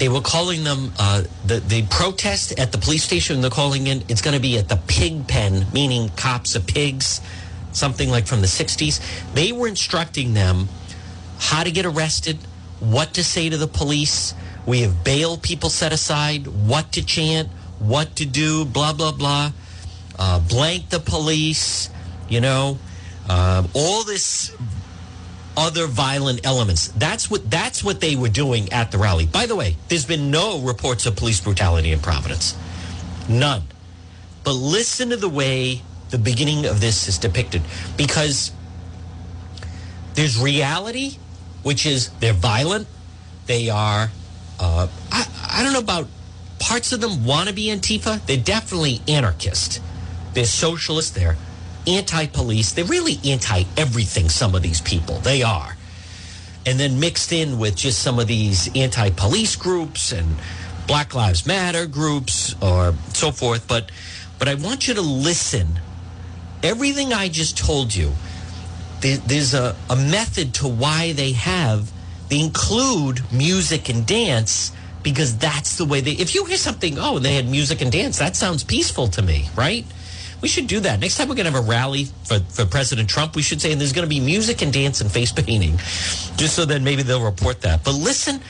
[0.00, 3.42] they were calling them uh, the the protest at the police station.
[3.42, 4.02] They're calling in.
[4.08, 7.20] It's going to be at the pig pen, meaning cops are pigs,
[7.72, 8.98] something like from the '60s.
[9.34, 10.70] They were instructing them
[11.38, 12.38] how to get arrested,
[12.80, 14.34] what to say to the police.
[14.66, 19.52] We have bail people set aside, what to chant, what to do, blah blah blah.
[20.18, 21.90] Uh, blank the police,
[22.28, 22.78] you know,
[23.28, 24.50] uh, all this
[25.60, 26.88] other violent elements.
[26.88, 29.26] That's what that's what they were doing at the rally.
[29.26, 32.56] By the way, there's been no reports of police brutality in Providence.
[33.28, 33.62] None.
[34.42, 37.62] But listen to the way the beginning of this is depicted
[37.98, 38.52] because
[40.14, 41.18] there's reality,
[41.62, 42.88] which is they're violent.
[43.46, 44.10] They are
[44.58, 46.08] uh, I, I don't know about
[46.58, 48.24] parts of them want to be Antifa.
[48.26, 49.82] They're definitely anarchist.
[50.32, 51.14] They're socialist.
[51.14, 51.36] They're
[51.86, 52.72] anti-police.
[52.72, 54.28] They're really anti-everything.
[54.28, 55.76] Some of these people, they are,
[56.66, 60.36] and then mixed in with just some of these anti-police groups and
[60.86, 63.66] Black Lives Matter groups or so forth.
[63.68, 63.90] But,
[64.38, 65.80] but I want you to listen.
[66.62, 68.12] Everything I just told you,
[69.00, 71.90] there, there's a, a method to why they have.
[72.28, 76.12] They include music and dance because that's the way they.
[76.12, 79.48] If you hear something, oh, they had music and dance, that sounds peaceful to me,
[79.56, 79.86] right?
[80.40, 81.00] We should do that.
[81.00, 83.72] Next time we're going to have a rally for, for President Trump, we should say,
[83.72, 85.76] and there's going to be music and dance and face painting,
[86.36, 87.84] just so then maybe they'll report that.
[87.84, 88.40] But listen,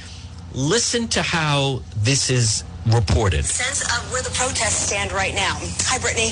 [0.52, 3.44] listen to how this is reported.
[3.44, 5.56] sense of where the protests stand right now.
[5.58, 6.30] Hi, Brittany.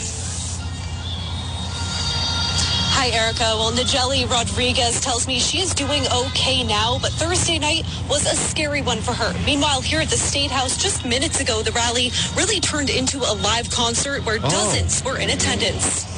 [3.01, 3.55] Hi, Erica.
[3.55, 8.35] Well, Najeli Rodriguez tells me she is doing okay now, but Thursday night was a
[8.35, 9.33] scary one for her.
[9.47, 13.39] Meanwhile, here at the State House just minutes ago, the rally really turned into a
[13.39, 14.51] live concert where oh.
[14.51, 16.11] dozens were in attendance.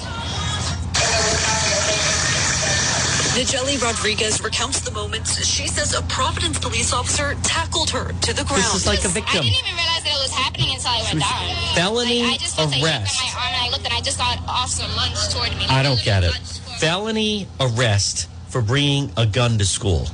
[3.36, 8.44] Najeli Rodriguez recounts the moments she says a Providence police officer tackled her to the
[8.44, 8.64] ground.
[8.72, 9.40] This is like a I victim.
[9.40, 11.74] I didn't even realize that it was happening until I went down.
[11.76, 13.20] Felony like, I just felt a yank arrest.
[13.20, 15.66] my arm and I looked and I just saw an officer lunge toward me.
[15.68, 16.32] I don't get it.
[16.32, 16.59] Literally lunged toward me.
[16.80, 20.08] Felony arrest for bringing a gun to school.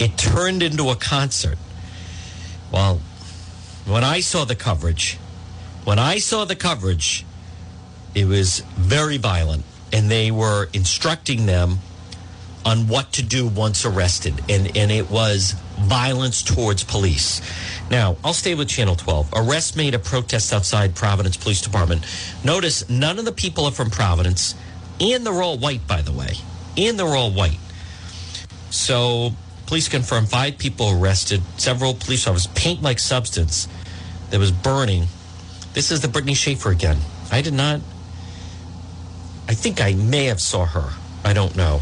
[0.00, 1.58] It turned into a concert.
[2.72, 3.00] Well,
[3.86, 5.16] when I saw the coverage,
[5.84, 7.24] when I saw the coverage,
[8.16, 11.78] it was very violent, and they were instructing them
[12.64, 17.40] on what to do once arrested, and and it was violence towards police.
[17.92, 19.28] Now, I'll stay with Channel 12.
[19.32, 22.04] Arrest made at protest outside Providence Police Department.
[22.42, 24.56] Notice none of the people are from Providence,
[25.00, 26.34] and they're all white, by the way,
[26.76, 27.58] and they're all white.
[28.70, 29.32] So,
[29.66, 33.68] police confirmed five people arrested, several police officers, paint like substance
[34.30, 35.06] that was burning.
[35.72, 36.98] This is the Brittany Schaefer again.
[37.30, 37.80] I did not.
[39.48, 40.90] I think I may have saw her.
[41.24, 41.80] I don't know.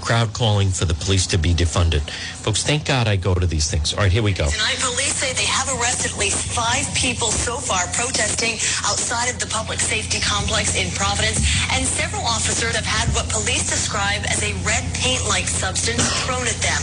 [0.00, 2.02] Crowd calling for the police to be defunded.
[2.40, 3.92] Folks, thank God I go to these things.
[3.94, 4.48] All right, here we go.
[4.48, 8.58] Tonight, police say they have arrested at least five people so far protesting
[8.88, 11.44] outside of the public safety complex in Providence,
[11.76, 16.58] and several officers have had what police describe as a red paint-like substance thrown at
[16.64, 16.80] them.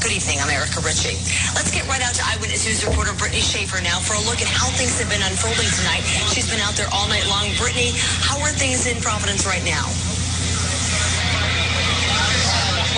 [0.00, 1.20] Good evening, I'm Erica Ritchie.
[1.52, 4.48] Let's get right out to Eyewitness News reporter Brittany Schaefer now for a look at
[4.48, 6.00] how things have been unfolding tonight.
[6.32, 7.52] She's been out there all night long.
[7.60, 7.92] Brittany,
[8.24, 9.84] how are things in Providence right now?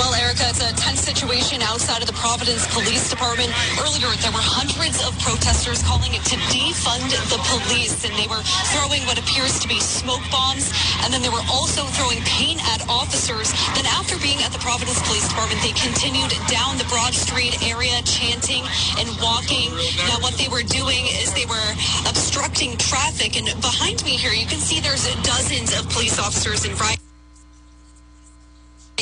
[0.00, 3.52] Well, Erica, it's a tense situation outside of the Providence Police Department.
[3.76, 8.40] Earlier, there were hundreds of protesters calling it to defund the police, and they were
[8.72, 10.72] throwing what appears to be smoke bombs,
[11.04, 13.52] and then they were also throwing paint at officers.
[13.76, 18.00] Then after being at the Providence Police Department, they continued down the Broad Street area,
[18.08, 18.64] chanting
[18.96, 19.76] and walking.
[20.08, 21.70] Now, what they were doing is they were
[22.08, 26.72] obstructing traffic, and behind me here, you can see there's dozens of police officers in
[26.80, 26.96] riot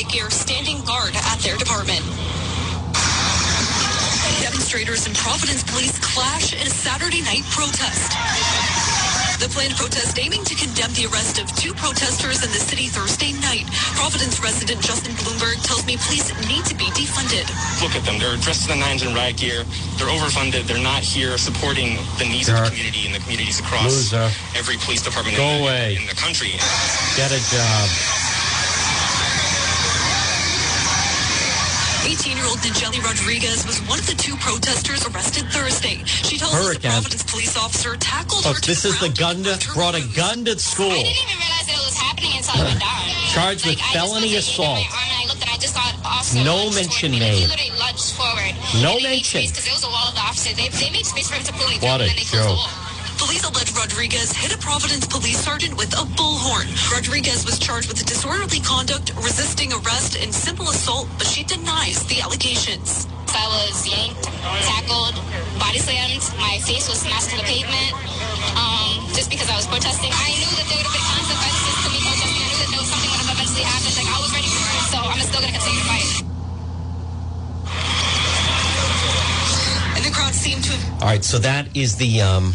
[0.09, 2.01] gear standing guard at their department.
[4.41, 8.11] Demonstrators and Providence police clash in a Saturday night protest.
[9.41, 13.33] The planned protest aiming to condemn the arrest of two protesters in the city Thursday
[13.41, 13.65] night.
[13.97, 17.49] Providence resident Justin Bloomberg tells me police need to be defunded.
[17.81, 18.17] Look at them.
[18.21, 19.65] They're dressed to the nines in riot gear.
[19.97, 20.69] They're overfunded.
[20.69, 24.29] They're not here supporting the needs of the community and the communities across Loser.
[24.57, 25.95] every police department Go in, away.
[25.97, 26.53] in the country.
[27.17, 28.20] Get a job.
[32.61, 36.05] 18-year-old Rodriguez was one of the two protesters arrested Thursday.
[36.05, 39.09] She tells us the Providence police officer tackled Look, her to this the is the
[39.17, 40.93] ground, gun that brought a gun to school.
[40.93, 43.01] I didn't even realize that it was happening until I went down.
[43.33, 44.77] Charged with I felony felt assault.
[44.77, 47.09] heat in my arm, and I looked and I just saw an officer No mention
[47.17, 47.25] toward me.
[47.25, 47.41] Like, made.
[47.41, 48.53] He literally lunged forward.
[48.77, 49.41] No And made mention.
[49.49, 50.53] Because there was a wall of the officers.
[50.53, 52.45] They, they made space for him to pull me What a and then they closed
[52.45, 52.80] the joke.
[53.31, 53.41] Wall.
[53.41, 56.67] Police allege Rodriguez hit a Providence police sergeant with a bullhorn.
[56.91, 62.19] Rodriguez was charged with disorderly conduct, resisting arrest, and simple assault, but she denies the
[62.21, 63.07] allegations.
[63.31, 64.23] I was yanked,
[64.67, 65.15] tackled,
[65.59, 66.19] body slammed.
[66.39, 67.93] My face was smashed to the pavement.
[68.59, 70.11] Um, just because I was protesting.
[70.11, 72.43] I knew that there would have been consequences to me protesting.
[72.43, 73.95] I knew that there was something would have eventually happened.
[73.95, 74.83] Like I was ready for it.
[74.91, 76.27] So I'm still gonna continue to fight.
[79.95, 82.51] And the crowd seemed to All right, so that is the um,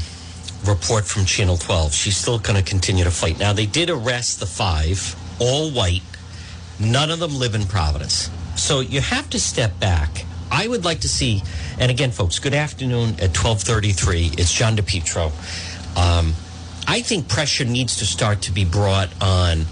[0.66, 1.92] report from Channel 12.
[1.92, 3.38] She's still going to continue to fight.
[3.38, 6.02] Now, they did arrest the five, all white.
[6.78, 8.30] None of them live in Providence.
[8.56, 10.24] So you have to step back.
[10.50, 11.42] I would like to see,
[11.78, 14.32] and again, folks, good afternoon at 1233.
[14.38, 15.26] It's John DePetro.
[15.96, 16.34] Um,
[16.86, 19.64] I think pressure needs to start to be brought on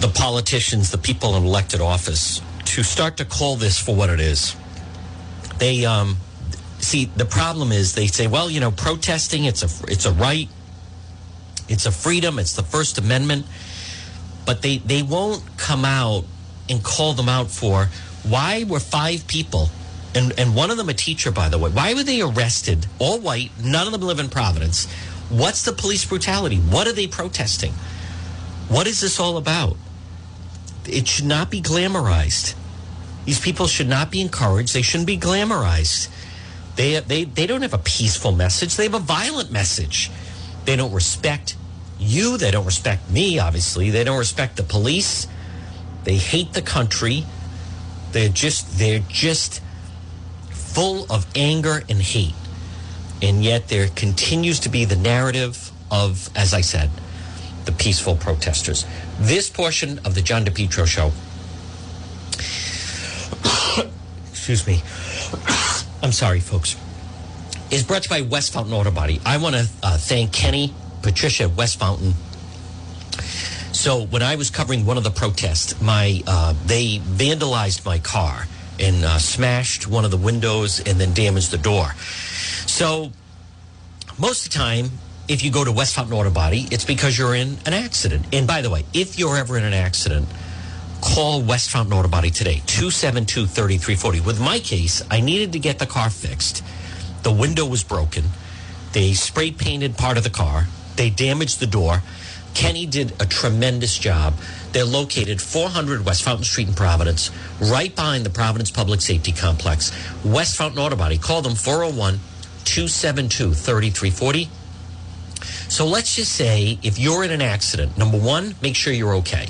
[0.00, 4.20] the politicians, the people in elected office, to start to call this for what it
[4.20, 4.56] is
[5.58, 6.16] they um
[6.86, 10.48] see the problem is they say well you know protesting it's a it's a right.
[11.68, 12.38] It's a freedom.
[12.38, 13.46] It's the first amendment.
[14.44, 16.24] But they they won't come out
[16.68, 17.88] and call them out for
[18.22, 19.68] why were five people
[20.14, 23.18] and and one of them a teacher by the way why were they arrested all
[23.20, 24.86] white none of them live in providence?
[25.28, 26.56] What's the police brutality?
[26.56, 27.72] What are they protesting?
[28.68, 29.76] What is this all about?
[30.88, 32.54] It should not be glamorized.
[33.24, 34.72] These people should not be encouraged.
[34.72, 36.08] They shouldn't be glamorized.
[36.76, 38.76] They, they, they don't have a peaceful message.
[38.76, 40.10] They have a violent message.
[40.64, 41.56] They don't respect
[41.98, 42.36] you.
[42.36, 43.90] They don't respect me, obviously.
[43.90, 45.26] They don't respect the police.
[46.04, 47.24] They hate the country.
[48.12, 49.62] They're just, they're just
[50.50, 52.34] full of anger and hate.
[53.22, 56.90] And yet there continues to be the narrative of, as I said,
[57.64, 58.84] the peaceful protesters.
[59.18, 61.12] This portion of the John DePetro show
[64.30, 64.82] excuse me.
[66.02, 66.76] I'm sorry, folks.
[67.70, 69.20] Is brought to you by West Fountain Auto Body.
[69.24, 72.14] I want to uh, thank Kenny, Patricia, West Fountain.
[73.72, 78.46] So when I was covering one of the protests, my uh, they vandalized my car
[78.78, 81.92] and uh, smashed one of the windows and then damaged the door.
[82.66, 83.10] So
[84.18, 84.90] most of the time,
[85.28, 88.26] if you go to West Fountain Auto Body, it's because you're in an accident.
[88.32, 90.28] And by the way, if you're ever in an accident,
[91.06, 94.20] call West Fountain Auto Body today, 272 3340.
[94.20, 96.64] With my case, I needed to get the car fixed.
[97.22, 98.24] The window was broken.
[98.92, 100.66] They spray painted part of the car.
[100.96, 102.02] They damaged the door.
[102.54, 104.34] Kenny did a tremendous job.
[104.72, 109.92] They're located 400 West Fountain Street in Providence, right behind the Providence Public Safety Complex.
[110.24, 111.18] West Fountain Auto Body.
[111.18, 112.18] Call them 401
[112.64, 114.48] 272 3340.
[115.68, 119.48] So let's just say if you're in an accident, number one, make sure you're okay.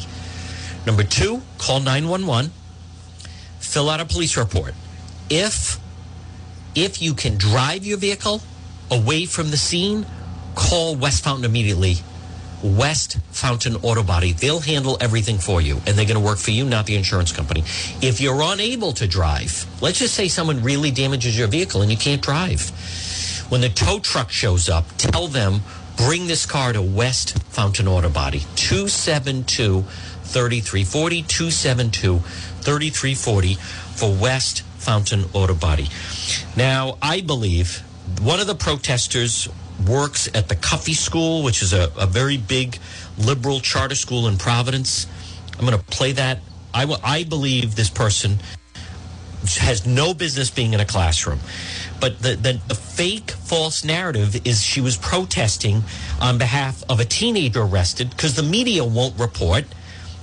[0.87, 2.53] Number two, call 911,
[3.59, 4.75] fill out a police report.
[5.29, 5.79] If
[6.77, 8.43] if you can drive your vehicle
[8.91, 10.07] away from the scene,
[10.55, 11.97] call West Fountain immediately.
[12.63, 14.33] West Fountain Auto Body.
[14.33, 17.33] They'll handle everything for you and they're going to work for you, not the insurance
[17.33, 17.61] company.
[18.01, 21.97] If you're unable to drive, let's just say someone really damages your vehicle and you
[21.97, 22.71] can't drive.
[23.51, 25.61] When the tow truck shows up, tell them
[25.97, 28.41] bring this car to West Fountain Auto Body.
[28.57, 29.85] 272
[30.27, 35.89] 3340 272 3340 for West Fountain Auto Body.
[36.57, 37.83] Now, I believe
[38.21, 39.49] one of the protesters
[39.87, 42.79] works at the Cuffee School, which is a, a very big
[43.19, 45.07] liberal charter school in Providence.
[45.59, 46.41] I'm going to play that
[46.77, 48.39] I, w- I believe this person
[49.59, 51.41] has no business being in a classroom.
[52.01, 55.85] But the, the, the fake false narrative is she was protesting
[56.21, 59.65] on behalf of a teenager arrested because the media won't report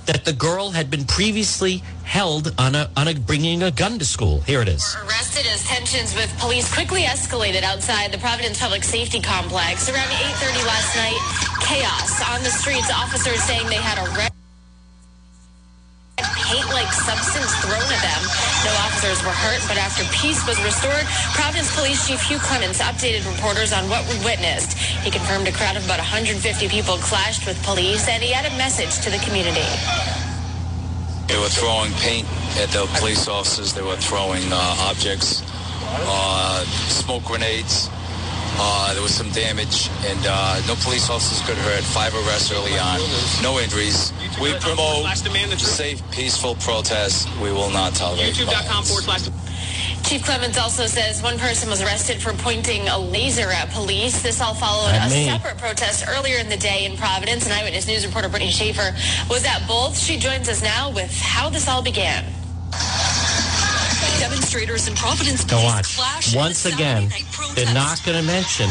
[0.06, 4.04] that the girl had been previously held on a on a bringing a gun to
[4.04, 4.40] school.
[4.42, 4.96] Here it is.
[5.04, 9.88] Arrested as tensions with police quickly escalated outside the Providence Public Safety Complex.
[9.88, 11.18] Around 8.30 last night,
[11.60, 12.90] chaos on the streets.
[12.92, 14.32] Officers saying they had a red
[16.44, 18.22] paint-like substance thrown at them.
[18.64, 23.24] No officers were hurt, but after peace was restored, Providence Police Chief Hugh Clements updated
[23.24, 24.76] reporters on what we witnessed.
[25.04, 26.36] He confirmed a crowd of about 150
[26.68, 29.64] people clashed with police, and he had a message to the community.
[31.26, 32.28] They were throwing paint
[32.60, 33.72] at the police officers.
[33.72, 35.42] They were throwing uh, objects,
[36.04, 37.88] uh, smoke grenades.
[38.56, 41.82] Uh, there was some damage, and uh, no police officers got hurt.
[41.82, 43.00] Five arrests early on,
[43.42, 44.12] no injuries.
[44.40, 45.06] We promote
[45.58, 47.26] safe, peaceful protests.
[47.40, 49.28] We will not tolerate YouTube.com forward slash.
[50.04, 54.22] Chief Clements also says one person was arrested for pointing a laser at police.
[54.22, 55.24] This all followed Not a me.
[55.26, 57.46] separate protest earlier in the day in Providence.
[57.46, 58.94] And Eyewitness News reporter Brittany Schaefer
[59.30, 59.98] was at both.
[59.98, 62.24] She joins us now with how this all began.
[64.24, 66.34] Demonstrators in Providence Now police watch.
[66.34, 68.70] Once again, night they're not going to mention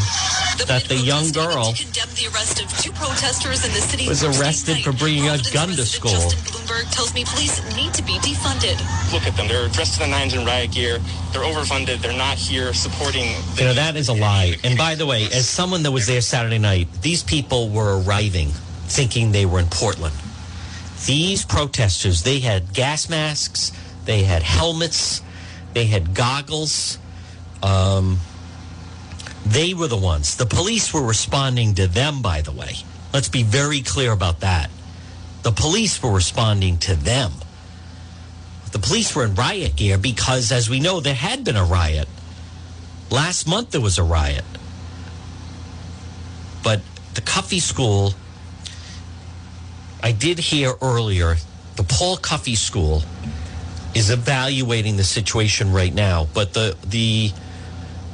[0.66, 4.42] that the young girl condemned the arrest of two protesters in the city was Thursday
[4.42, 4.84] arrested night.
[4.84, 6.10] for bringing a Providence gun to resident school.
[6.10, 8.74] Justin Bloomberg tells me police need to be defunded.
[9.12, 9.46] Look at them.
[9.46, 10.98] They're dressed to the nines in riot gear.
[11.32, 12.02] They're overfunded.
[12.02, 13.30] They're not here supporting.
[13.54, 14.56] The You know, that is a lie.
[14.64, 18.48] And by the way, as someone that was there Saturday night, these people were arriving
[18.90, 20.16] thinking they were in Portland.
[21.06, 23.70] These protesters, they had gas masks,
[24.04, 25.22] they had helmets,
[25.74, 26.98] they had goggles.
[27.62, 28.18] Um,
[29.44, 30.36] they were the ones.
[30.36, 32.76] The police were responding to them, by the way.
[33.12, 34.70] Let's be very clear about that.
[35.42, 37.32] The police were responding to them.
[38.72, 42.08] The police were in riot gear because, as we know, there had been a riot.
[43.10, 44.44] Last month there was a riot.
[46.62, 46.80] But
[47.14, 48.14] the Cuffee School,
[50.02, 51.36] I did hear earlier,
[51.76, 53.02] the Paul Cuffee School
[53.94, 56.26] is evaluating the situation right now.
[56.34, 57.32] But the the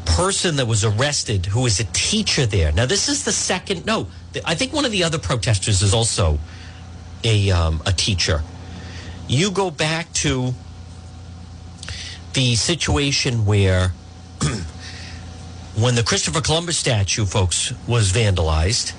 [0.05, 2.73] person that was arrested, who is a teacher there.
[2.73, 3.87] Now this is the second.
[3.87, 4.09] No,
[4.45, 6.39] I think one of the other protesters is also
[7.25, 8.43] a um, a teacher.
[9.29, 10.55] You go back to
[12.33, 13.93] the situation where
[15.77, 18.93] when the Christopher Columbus statue, folks, was vandalized,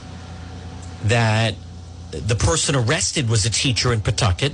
[1.04, 1.56] that
[2.12, 4.54] the person arrested was a teacher in Pawtucket.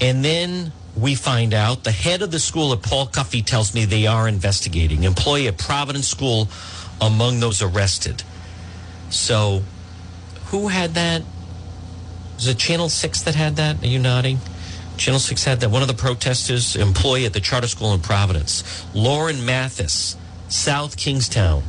[0.00, 3.84] And then we find out the head of the school at Paul Cuffee tells me
[3.84, 5.04] they are investigating.
[5.04, 6.48] Employee at Providence School
[7.00, 8.22] among those arrested.
[9.10, 9.62] So,
[10.46, 11.22] who had that?
[12.36, 13.82] Was it Channel 6 that had that?
[13.82, 14.38] Are you nodding?
[14.96, 15.70] Channel 6 had that.
[15.70, 20.16] One of the protesters, employee at the charter school in Providence, Lauren Mathis,
[20.48, 21.62] South Kingstown,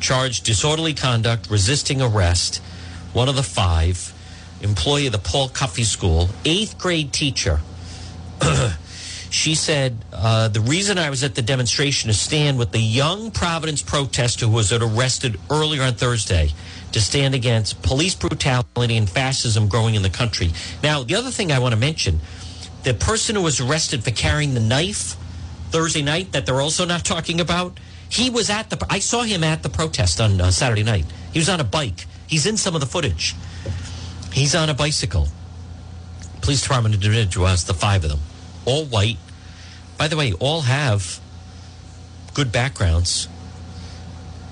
[0.00, 2.62] charged disorderly conduct, resisting arrest.
[3.12, 4.12] One of the five,
[4.62, 7.60] employee of the Paul Cuffee School, eighth grade teacher.
[9.30, 13.30] she said, uh, The reason I was at the demonstration to stand with the young
[13.30, 16.50] Providence protester who was arrested earlier on Thursday
[16.92, 20.52] to stand against police brutality and fascism growing in the country.
[20.82, 22.20] Now, the other thing I want to mention
[22.84, 25.16] the person who was arrested for carrying the knife
[25.70, 29.42] Thursday night that they're also not talking about, he was at the, I saw him
[29.42, 31.06] at the protest on uh, Saturday night.
[31.32, 32.06] He was on a bike.
[32.28, 33.34] He's in some of the footage.
[34.32, 35.28] He's on a bicycle.
[36.42, 38.20] Police department individuals, the five of them,
[38.64, 39.18] all white.
[39.98, 41.20] By the way, all have
[42.34, 43.28] good backgrounds.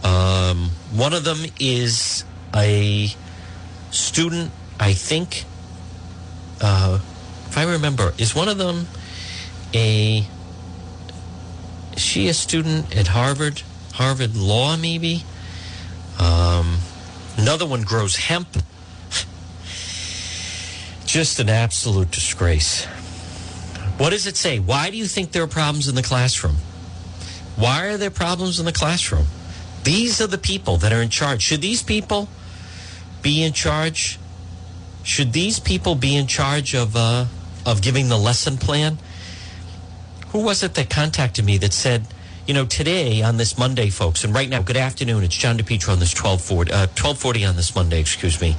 [0.05, 3.09] Um, one of them is a
[3.91, 5.45] student, I think.
[6.61, 7.01] Uh,
[7.47, 8.87] if I remember, is one of them
[9.75, 10.27] a
[11.95, 13.63] is she a student at Harvard?
[13.95, 15.25] Harvard Law, maybe?
[16.19, 16.79] Um,
[17.37, 18.49] another one grows hemp.
[21.05, 22.87] Just an absolute disgrace.
[24.03, 24.59] What does it say?
[24.59, 26.57] Why do you think there are problems in the classroom?
[27.55, 29.27] Why are there problems in the classroom?
[29.85, 31.41] These are the people that are in charge.
[31.41, 32.29] Should these people
[33.23, 34.19] be in charge?
[35.05, 37.27] Should these people be in charge of uh,
[37.65, 38.99] of giving the lesson plan?
[40.31, 42.09] Who was it that contacted me that said,
[42.45, 45.23] you know, today on this Monday, folks, and right now, good afternoon.
[45.23, 48.57] It's John DePetro on this 1240, uh, 1240 on this Monday, excuse me.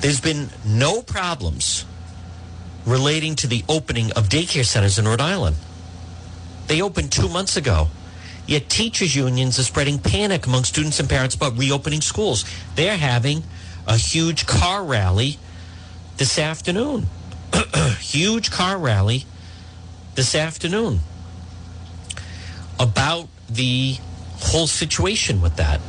[0.00, 1.84] There's been no problems
[2.88, 5.56] relating to the opening of daycare centers in Rhode Island.
[6.66, 7.88] They opened two months ago.
[8.46, 12.46] Yet teachers' unions are spreading panic among students and parents about reopening schools.
[12.76, 13.42] They're having
[13.86, 15.38] a huge car rally
[16.16, 17.08] this afternoon.
[18.00, 19.26] huge car rally
[20.14, 21.00] this afternoon
[22.80, 23.96] about the
[24.40, 25.80] whole situation with that.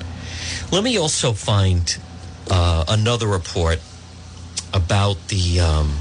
[0.72, 1.97] Let me also find
[2.50, 3.80] uh, another report
[4.74, 5.97] about the um,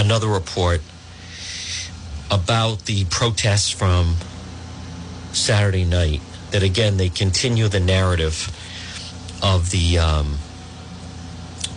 [0.00, 0.80] another report
[2.30, 4.16] about the protests from
[5.32, 6.20] Saturday night.
[6.50, 8.50] That again, they continue the narrative
[9.42, 10.38] of the um,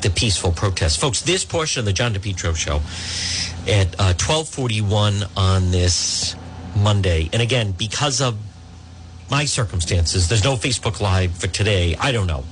[0.02, 1.22] the peaceful protests, folks.
[1.22, 2.82] This portion of the John DePetro show
[3.72, 6.36] at uh, twelve forty one on this
[6.76, 8.36] Monday, and again because of
[9.30, 11.96] my circumstances, there's no Facebook Live for today.
[12.00, 12.44] I don't know.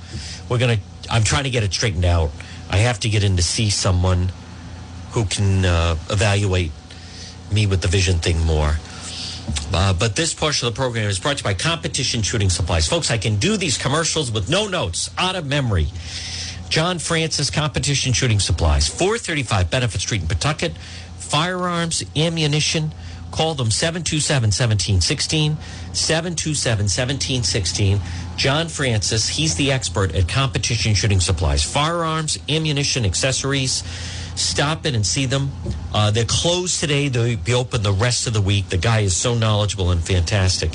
[0.48, 0.78] We're gonna.
[1.10, 2.30] I'm trying to get it straightened out.
[2.70, 4.30] I have to get in to see someone
[5.12, 6.72] who can uh, evaluate
[7.52, 8.76] me with the vision thing more.
[9.72, 12.86] Uh, but this portion of the program is brought to you by Competition Shooting Supplies.
[12.86, 15.88] Folks, I can do these commercials with no notes, out of memory.
[16.68, 20.72] John Francis Competition Shooting Supplies, 435 Benefit Street in Pawtucket.
[21.18, 22.94] Firearms, ammunition.
[23.30, 25.56] Call them 727 1716.
[25.92, 28.00] 727 1716.
[28.36, 31.62] John Francis, he's the expert at Competition Shooting Supplies.
[31.62, 33.82] Firearms, ammunition, accessories.
[34.34, 35.50] Stop in and see them.
[35.92, 37.08] Uh, they're closed today.
[37.08, 38.70] They'll be open the rest of the week.
[38.70, 40.72] The guy is so knowledgeable and fantastic.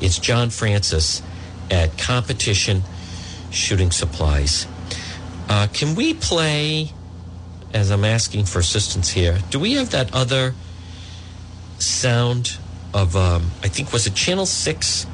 [0.00, 1.22] It's John Francis
[1.70, 2.82] at Competition
[3.50, 4.66] Shooting Supplies.
[5.48, 6.92] Uh, can we play,
[7.74, 10.54] as I'm asking for assistance here, do we have that other
[11.78, 12.56] sound
[12.94, 15.06] of, um, I think, was it Channel 6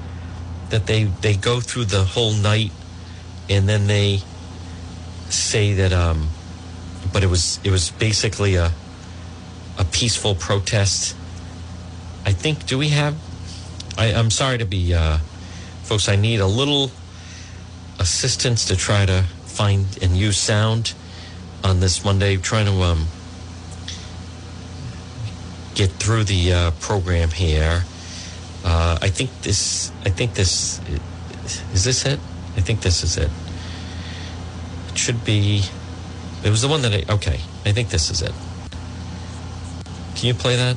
[0.69, 2.71] that they, they go through the whole night
[3.49, 4.21] and then they
[5.29, 6.29] say that, um,
[7.13, 8.73] but it was, it was basically a,
[9.79, 11.17] a peaceful protest.
[12.25, 13.17] I think, do we have,
[13.97, 15.19] I, I'm sorry to be, uh,
[15.83, 16.91] folks, I need a little
[17.99, 20.95] assistance to try to find and use sound
[21.63, 23.07] on this Monday, trying to um,
[25.75, 27.85] get through the uh, program here.
[28.65, 29.91] Uh, I think this.
[30.05, 30.81] I think this
[31.73, 32.21] is this it.
[32.57, 33.31] I think this is it.
[34.89, 35.65] It should be.
[36.43, 37.05] It was the one that I.
[37.13, 38.33] Okay, I think this is it.
[40.17, 40.77] Can you play that?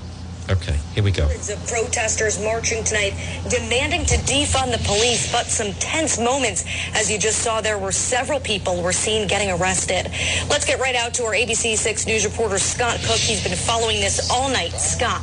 [0.49, 1.24] Okay, here we go.
[1.24, 3.14] Hundreds of protesters marching tonight
[3.49, 6.66] demanding to defund the police, but some tense moments.
[6.93, 10.11] As you just saw, there were several people were seen getting arrested.
[10.49, 13.18] Let's get right out to our ABC 6 News reporter, Scott Cook.
[13.18, 14.74] He's been following this all night.
[14.74, 15.22] Scott.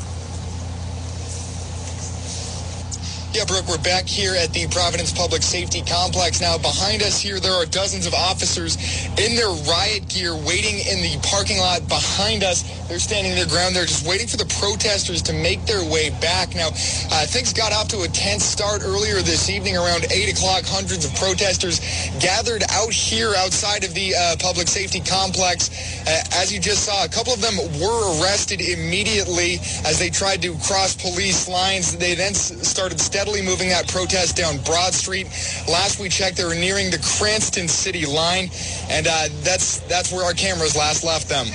[3.33, 6.41] Yeah, Brooke, we're back here at the Providence Public Safety Complex.
[6.41, 8.74] Now, behind us here, there are dozens of officers
[9.22, 12.66] in their riot gear waiting in the parking lot behind us.
[12.89, 13.76] They're standing their ground.
[13.76, 16.57] They're just waiting for the protesters to make their way back.
[16.57, 20.64] Now, uh, things got off to a tense start earlier this evening around 8 o'clock.
[20.66, 21.78] Hundreds of protesters
[22.18, 25.70] gathered out here outside of the uh, Public Safety Complex.
[26.03, 30.43] Uh, as you just saw, a couple of them were arrested immediately as they tried
[30.43, 31.97] to cross police lines.
[31.97, 35.27] They then started steadily moving that protest down Broad Street.
[35.68, 38.49] Last we checked, they were nearing the Cranston City line,
[38.89, 41.47] and uh, that's that's where our cameras last left them.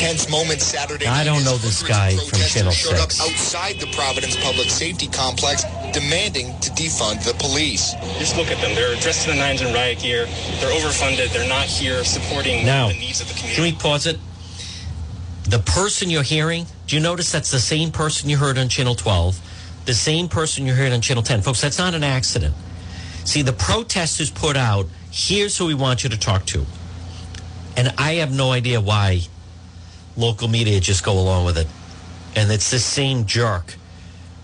[0.00, 1.04] Tense moment Saturday.
[1.06, 3.20] I don't know this guy from Channel showed up 6.
[3.20, 7.92] outside the Providence Public Safety Complex, demanding to defund the police.
[8.18, 8.74] Just look at them.
[8.74, 10.24] They're dressed in the nines and riot gear.
[10.60, 11.30] They're overfunded.
[11.34, 13.56] They're not here supporting Now, the needs of the community.
[13.56, 14.18] Can we pause it?
[15.44, 18.94] The person you're hearing, do you notice that's the same person you heard on Channel
[18.94, 19.38] 12,
[19.84, 21.42] the same person you heard on Channel 10?
[21.42, 22.54] Folks, that's not an accident.
[23.24, 26.64] See, the protesters put out, here's who we want you to talk to.
[27.76, 29.20] And I have no idea why
[30.16, 31.66] local media just go along with it.
[32.36, 33.76] And it's the same jerk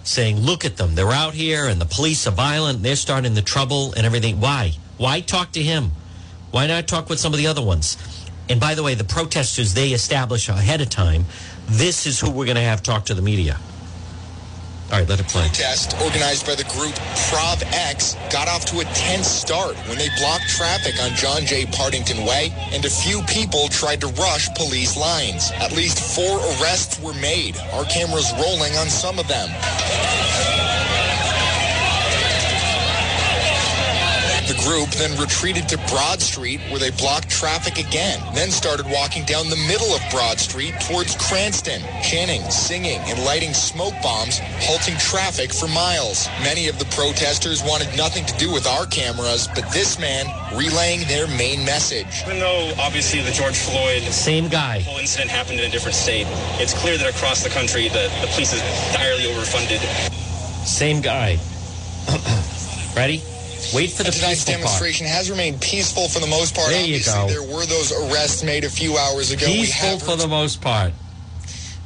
[0.03, 0.95] saying, look at them.
[0.95, 2.83] They're out here and the police are violent.
[2.83, 4.41] They're starting the trouble and everything.
[4.41, 4.73] Why?
[4.97, 5.93] Why talk to him?
[6.51, 7.97] Why not talk with some of the other ones?
[8.49, 11.27] And by the way, the protesters, they establish ahead of time,
[11.67, 13.59] this is who we're going to have talk to the media.
[14.91, 15.47] All right, let it play.
[15.47, 16.95] protest organized by the group
[17.31, 21.65] Prov X got off to a tense start when they blocked traffic on John J.
[21.67, 25.53] Partington Way and a few people tried to rush police lines.
[25.61, 27.57] At least four arrests were made.
[27.73, 29.49] Our cameras rolling on some of them.
[34.65, 39.49] Group then retreated to Broad Street where they blocked traffic again, then started walking down
[39.49, 45.53] the middle of Broad Street towards Cranston, chanting, singing, and lighting smoke bombs, halting traffic
[45.53, 46.29] for miles.
[46.43, 51.07] Many of the protesters wanted nothing to do with our cameras, but this man relaying
[51.09, 52.23] their main message.
[52.27, 54.81] Even though obviously the George Floyd Same guy.
[54.81, 56.27] whole incident happened in a different state,
[56.61, 58.61] it's clear that across the country the, the police is
[58.93, 59.81] direly overfunded.
[60.67, 61.39] Same guy.
[62.97, 63.23] Ready?
[63.75, 64.63] Wait for the tonight's peaceful part.
[64.63, 66.71] demonstration has remained peaceful for the most part.
[66.71, 67.27] There you go.
[67.29, 69.47] there were those arrests made a few hours ago.
[69.47, 70.93] Peaceful for the most part.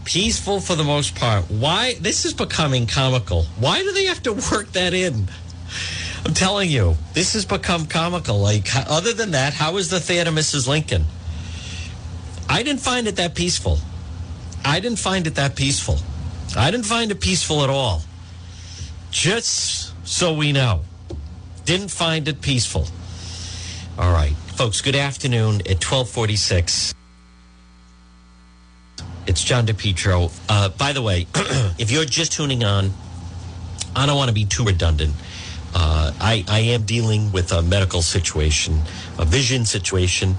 [0.04, 1.50] Peaceful for the most part.
[1.50, 1.94] Why?
[1.94, 3.44] This is becoming comical.
[3.58, 5.28] Why do they have to work that in?
[6.24, 8.38] I'm telling you, this has become comical.
[8.38, 10.66] Like, other than that, how is the theater, Mrs.
[10.66, 11.04] Lincoln?
[12.48, 13.78] I didn't find it that peaceful.
[14.64, 15.98] I didn't find it that peaceful.
[16.56, 18.02] I didn't find it peaceful at all.
[19.10, 20.82] Just so we know,
[21.64, 22.86] didn't find it peaceful.
[23.98, 24.80] All right, folks.
[24.80, 26.94] Good afternoon at twelve forty six.
[29.26, 30.30] It's John DePetro.
[30.48, 31.26] Uh, by the way,
[31.78, 32.92] if you're just tuning on,
[33.96, 35.14] I don't want to be too redundant.
[35.74, 38.80] Uh, I, I am dealing with a medical situation,
[39.18, 40.36] a vision situation.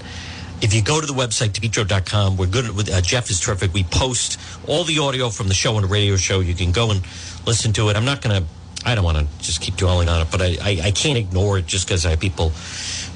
[0.62, 3.74] If you go to the website, DePetro.com, we're good with uh, Jeff is terrific.
[3.74, 6.40] We post all the audio from the show and the radio show.
[6.40, 7.02] You can go and
[7.46, 7.96] listen to it.
[7.96, 8.48] I'm not going to,
[8.86, 11.58] I don't want to just keep dwelling on it, but I, I, I can't ignore
[11.58, 12.52] it just because I have people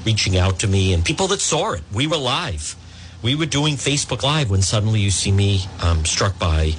[0.05, 1.81] reaching out to me and people that saw it.
[1.93, 2.75] We were live.
[3.23, 6.73] We were doing Facebook Live when suddenly you see me um, struck by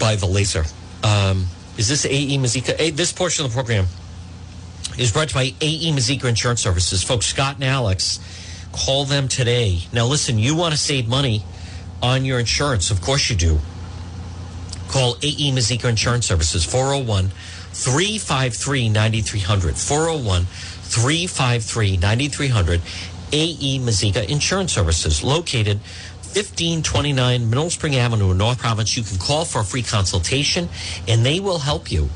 [0.00, 0.64] by the laser.
[1.04, 1.46] Um,
[1.78, 2.74] is this AE Mazika?
[2.80, 3.86] A, this portion of the program
[4.98, 7.04] is brought to you by AE Mazika Insurance Services.
[7.04, 8.18] Folks, Scott and Alex,
[8.72, 9.80] call them today.
[9.92, 11.44] Now, listen, you want to save money
[12.02, 12.90] on your insurance.
[12.90, 13.58] Of course you do.
[14.88, 17.30] Call AE Mazika Insurance Services, 401
[17.72, 19.76] 353 9300.
[19.76, 22.80] 401 353 9300.
[23.32, 25.78] AE Mazika Insurance Services, located
[26.34, 28.96] 1529 Middle Spring Avenue in North Providence.
[28.96, 30.68] You can call for a free consultation
[31.08, 32.08] and they will help you.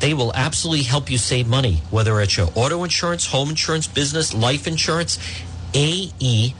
[0.00, 4.32] They will absolutely help you save money, whether it's your auto insurance, home insurance, business,
[4.32, 5.18] life insurance.
[5.74, 6.54] AE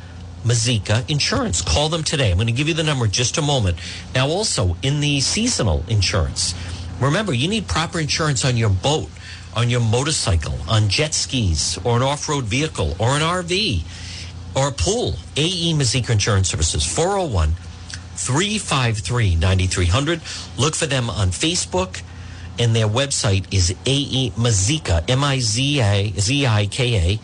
[0.44, 1.62] Mazika Insurance.
[1.62, 2.30] Call them today.
[2.30, 3.78] I'm going to give you the number just a moment.
[4.14, 6.54] Now, also in the seasonal insurance,
[7.00, 9.08] remember you need proper insurance on your boat,
[9.54, 13.82] on your motorcycle, on jet skis, or an off road vehicle, or an RV,
[14.56, 15.14] or a pool.
[15.36, 17.52] AE Mazika Insurance Services, 401
[18.16, 20.20] 353 9300.
[20.56, 22.02] Look for them on Facebook,
[22.58, 27.20] and their website is AE Mazika, M I Z A Z I K A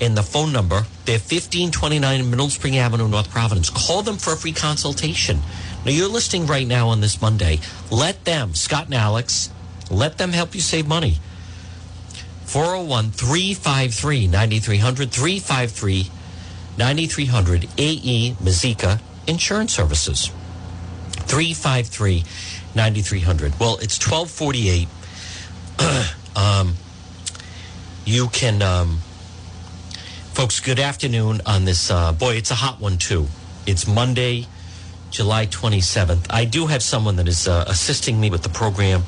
[0.00, 0.84] and the phone number.
[1.04, 3.70] They're 1529 Middle Spring Avenue, North Providence.
[3.70, 5.40] Call them for a free consultation.
[5.86, 7.60] Now, you're listening right now on this Monday.
[7.92, 9.52] Let them, Scott and Alex,
[9.88, 11.18] let them help you save money.
[12.46, 16.10] 401 353 9300 353
[16.76, 20.32] 9300 AE Mazika Insurance Services.
[21.12, 22.24] 353
[22.74, 23.60] 9300.
[23.60, 24.88] Well, it's 1248.
[26.36, 26.74] um,
[28.04, 28.60] you can.
[28.60, 28.98] Um,
[30.32, 31.92] Folks, good afternoon on this.
[31.92, 33.28] Uh, boy, it's a hot one, too.
[33.66, 34.48] It's Monday,
[35.16, 36.26] July 27th.
[36.28, 39.02] I do have someone that is uh, assisting me with the program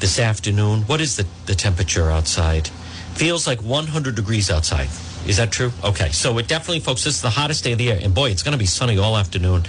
[0.00, 0.80] this afternoon.
[0.82, 2.66] What is the, the temperature outside?
[3.14, 4.88] Feels like 100 degrees outside.
[5.24, 5.70] Is that true?
[5.84, 6.10] Okay.
[6.10, 7.98] So it definitely, folks, this is the hottest day of the year.
[8.02, 9.66] And boy, it's going to be sunny all afternoon.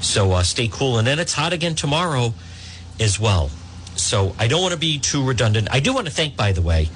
[0.00, 0.98] So uh, stay cool.
[0.98, 2.32] And then it's hot again tomorrow
[3.00, 3.50] as well.
[3.96, 5.66] So I don't want to be too redundant.
[5.72, 6.88] I do want to thank, by the way,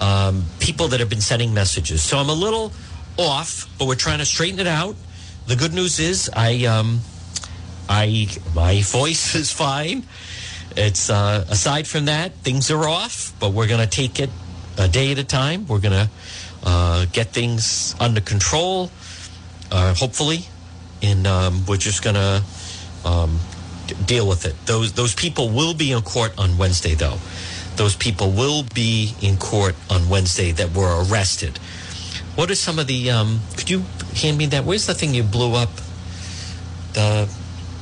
[0.00, 2.02] um, people that have been sending messages.
[2.02, 2.72] So I'm a little
[3.16, 4.96] off, but we're trying to straighten it out.
[5.46, 7.00] The good news is I, um,
[7.90, 10.04] I, my voice is fine.
[10.76, 14.30] It's uh, aside from that, things are off, but we're going to take it
[14.78, 15.66] a day at a time.
[15.66, 16.10] We're going to
[16.62, 18.90] uh, get things under control,
[19.72, 20.46] uh, hopefully,
[21.02, 22.42] and um, we're just going to
[23.04, 23.40] um,
[24.06, 24.54] deal with it.
[24.66, 27.18] Those those people will be in court on Wednesday, though
[27.80, 31.56] those people will be in court on Wednesday that were arrested.
[32.34, 33.10] What are some of the?
[33.10, 33.84] Um, could you
[34.14, 34.66] hand me that?
[34.66, 35.70] Where's the thing you blew up?
[36.92, 37.26] The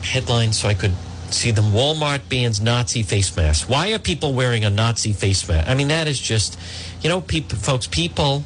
[0.03, 0.95] headline so I could
[1.31, 1.67] see them.
[1.67, 3.69] Walmart bans Nazi face masks.
[3.69, 5.69] Why are people wearing a Nazi face mask?
[5.69, 6.59] I mean, that is just,
[7.03, 8.45] you know, people, folks, people,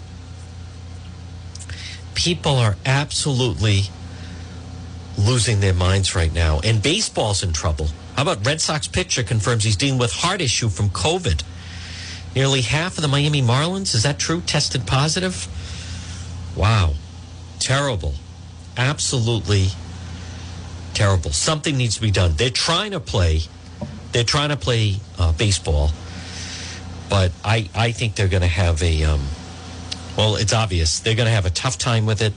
[2.14, 3.82] people are absolutely
[5.18, 7.88] losing their minds right now, and baseball's in trouble.
[8.16, 11.42] How about Red Sox pitcher confirms he's dealing with heart issue from COVID?
[12.34, 15.46] Nearly half of the Miami Marlins, is that true, tested positive?
[16.56, 16.94] Wow.
[17.58, 18.14] Terrible.
[18.76, 19.68] Absolutely
[20.94, 21.32] terrible.
[21.32, 22.34] Something needs to be done.
[22.36, 23.40] They're trying to play,
[24.12, 25.90] they're trying to play uh, baseball,
[27.08, 29.20] but I, I think they're going to have a, um,
[30.16, 31.00] well, it's obvious.
[31.00, 32.32] They're going to have a tough time with it.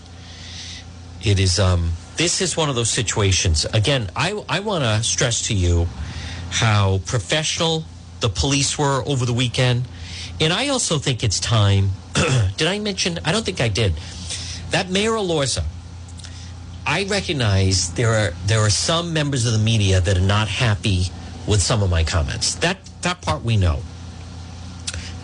[1.24, 3.66] It is, um, this is one of those situations.
[3.66, 5.88] Again, I, I want to stress to you
[6.50, 7.84] how professional
[8.22, 9.88] the police were over the weekend.
[10.40, 11.92] And I also think it's time.
[12.58, 13.20] did I mention?
[13.26, 13.94] I don't think I did.
[14.72, 15.64] That Mayor Elorza,
[16.88, 21.08] I recognize there are there are some members of the media that are not happy
[21.48, 22.56] with some of my comments.
[22.56, 23.82] That that part we know.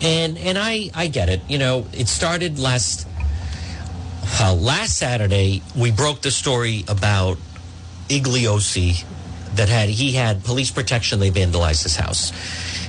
[0.00, 1.40] And and I I get it.
[1.48, 3.06] You know, it started last
[4.40, 5.62] uh, last Saturday.
[5.76, 7.38] We broke the story about
[8.08, 9.04] Igliozzi
[9.54, 11.20] that had he had police protection.
[11.20, 12.32] They vandalized his house,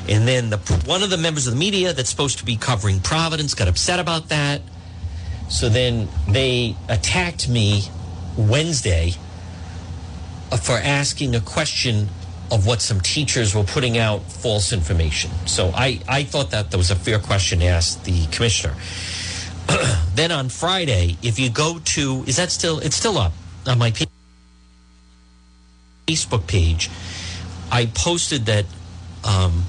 [0.10, 3.02] and then the one of the members of the media that's supposed to be covering
[3.02, 4.62] Providence got upset about that.
[5.50, 7.84] So then they attacked me
[8.38, 9.14] Wednesday
[10.52, 12.10] uh, for asking a question
[12.52, 15.32] of what some teachers were putting out false information.
[15.46, 18.76] So I, I thought that that was a fair question to ask the commissioner.
[20.16, 23.34] then on Friday, if you go to, is that still, it's still up
[23.66, 23.92] on my
[26.08, 26.90] Facebook page.
[27.72, 28.66] I posted that,
[29.24, 29.64] um,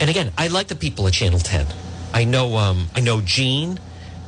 [0.00, 1.66] and again, I like the people at Channel 10.
[2.14, 3.78] I know, um, I know Gene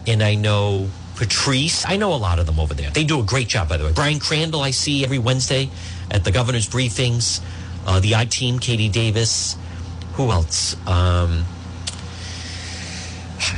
[0.07, 0.89] and I know
[1.19, 1.85] Patrice.
[1.85, 2.91] I know a lot of them over there.
[2.91, 3.93] They do a great job, by the way.
[3.93, 5.69] Brian Crandall, I see every Wednesday
[6.12, 7.41] at the governor's briefings.
[7.85, 9.57] Uh, the I team, Katie Davis.
[10.12, 10.75] Who else?
[10.87, 11.45] Um,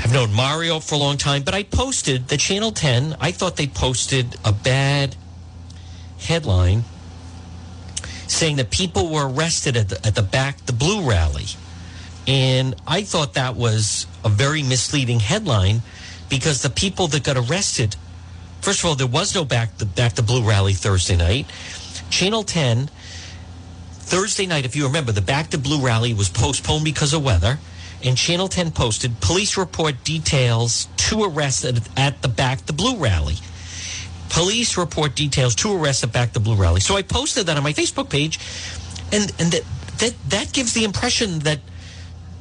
[0.03, 3.17] I've known Mario for a long time, but I posted the Channel 10.
[3.21, 5.17] I thought they posted a bad
[6.19, 6.85] headline
[8.27, 11.47] saying that people were arrested at the, at the back, the Blue Rally.
[12.27, 15.83] And I thought that was a very misleading headline
[16.31, 17.97] because the people that got arrested,
[18.63, 21.47] first of all, there was no back the back the Blue Rally Thursday night.
[22.09, 22.91] Channel 10,
[24.11, 27.59] Thursday night, if you remember, the Back the Blue rally was postponed because of weather.
[28.03, 32.97] And Channel 10 posted police report details two arrests at, at the Back the Blue
[32.97, 33.37] rally.
[34.31, 36.81] Police report details two arrests at Back the Blue rally.
[36.81, 38.41] So I posted that on my Facebook page,
[39.13, 39.65] and and that
[39.99, 41.61] that, that gives the impression that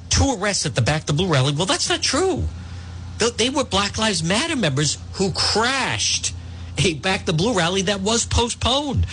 [0.10, 1.54] two arrests at the Back the Blue rally.
[1.54, 2.46] Well, that's not true.
[3.20, 6.34] They were Black Lives Matter members who crashed
[6.78, 9.06] a Back the Blue rally that was postponed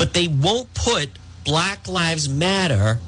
[0.00, 1.10] but they won't put
[1.44, 3.00] Black Lives Matter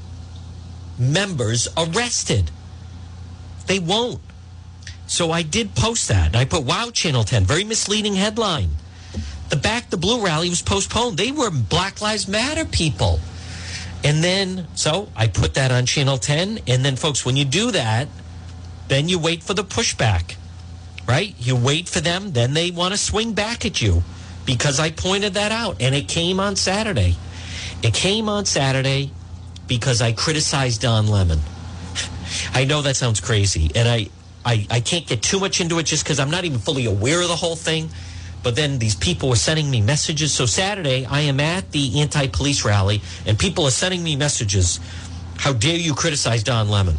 [0.98, 2.50] members arrested.
[3.66, 4.20] They won't.
[5.06, 6.36] So I did post that.
[6.36, 8.72] I put, wow, Channel 10, very misleading headline.
[9.48, 11.16] The Back the Blue rally was postponed.
[11.16, 13.20] They were Black Lives Matter people.
[14.04, 16.58] And then, so I put that on Channel 10.
[16.66, 18.06] And then, folks, when you do that,
[18.92, 20.36] then you wait for the pushback,
[21.08, 21.34] right?
[21.38, 24.02] You wait for them, then they want to swing back at you
[24.44, 25.80] because I pointed that out.
[25.80, 27.16] And it came on Saturday.
[27.82, 29.10] It came on Saturday
[29.66, 31.40] because I criticized Don Lemon.
[32.52, 33.70] I know that sounds crazy.
[33.74, 34.08] And I,
[34.44, 37.22] I, I can't get too much into it just because I'm not even fully aware
[37.22, 37.88] of the whole thing.
[38.42, 40.34] But then these people were sending me messages.
[40.34, 44.80] So Saturday, I am at the anti police rally, and people are sending me messages.
[45.38, 46.98] How dare you criticize Don Lemon?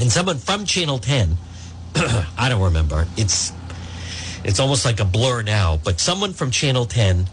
[0.00, 1.36] And someone from Channel 10,
[1.96, 3.52] I don't remember, it's
[4.44, 5.78] it's almost like a blur now.
[5.82, 7.28] But someone from Channel 10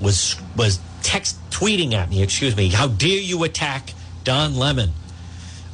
[0.00, 2.22] was was text tweeting at me.
[2.22, 2.68] Excuse me.
[2.68, 3.94] How dare you attack
[4.24, 4.90] Don Lemon?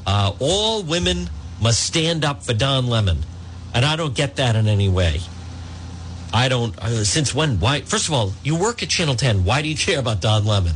[0.07, 1.29] Uh, all women
[1.61, 3.19] must stand up for Don Lemon,
[3.75, 5.21] and I don't get that in any way.
[6.33, 6.79] I don't.
[6.79, 7.59] Uh, since when?
[7.61, 7.81] Why?
[7.81, 9.45] First of all, you work at Channel 10.
[9.45, 10.75] Why do you care about Don Lemon?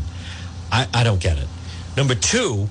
[0.71, 1.47] I, I don't get it.
[1.97, 2.69] Number two,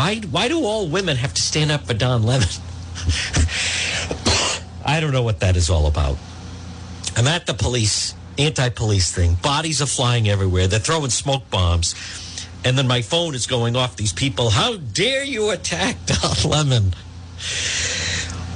[0.00, 2.48] why why do all women have to stand up for Don Lemon?
[4.84, 6.16] I don't know what that is all about.
[7.16, 9.34] I'm at the police, anti police thing.
[9.34, 10.68] Bodies are flying everywhere.
[10.68, 11.94] They're throwing smoke bombs.
[12.64, 14.48] And then my phone is going off these people.
[14.48, 16.94] How dare you attack Don Lemon?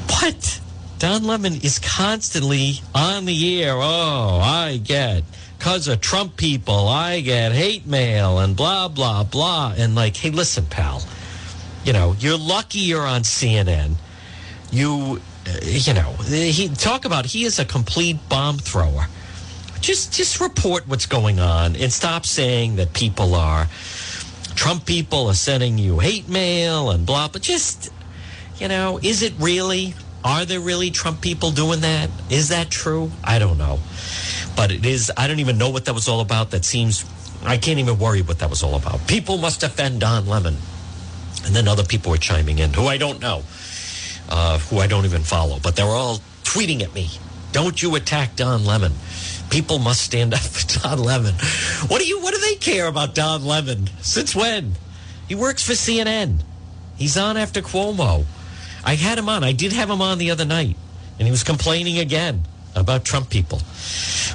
[0.09, 0.61] What?
[0.99, 3.75] Don Lemon is constantly on the air.
[3.77, 5.25] Oh, I get
[5.59, 9.75] because of Trump people, I get hate mail and blah, blah, blah.
[9.77, 11.03] And like, hey, listen, pal,
[11.85, 13.95] you know, you're lucky you're on CNN.
[14.71, 19.07] You uh, you know, he talk about he is a complete bomb thrower.
[19.81, 23.69] Just just report what's going on and stop saying that people are
[24.55, 27.29] Trump people are sending you hate mail and blah.
[27.29, 27.93] But just
[28.57, 29.95] you know, is it really?
[30.25, 32.09] Are there really Trump people doing that?
[32.31, 33.11] Is that true?
[33.23, 33.79] I don't know.
[34.57, 35.13] But it is.
[35.17, 36.53] I don't even know what that was all about.
[36.53, 37.05] That seems.
[37.45, 39.07] I can't even worry what that was all about.
[39.07, 40.57] People must defend Don Lemon.
[41.45, 43.43] And then other people were chiming in who I don't know
[44.29, 47.09] uh, who I don't even follow, but they're all tweeting at me.
[47.53, 48.93] Don't you attack Don Lemon?
[49.51, 51.35] People must stand up for Don Lemon.
[51.87, 52.21] What do you?
[52.21, 53.89] What do they care about Don Lemon?
[54.01, 54.73] Since when?
[55.29, 56.41] He works for CNN.
[56.97, 58.25] He's on after Cuomo.
[58.85, 59.43] I had him on.
[59.43, 60.77] I did have him on the other night,
[61.19, 62.43] and he was complaining again
[62.77, 63.61] about Trump people.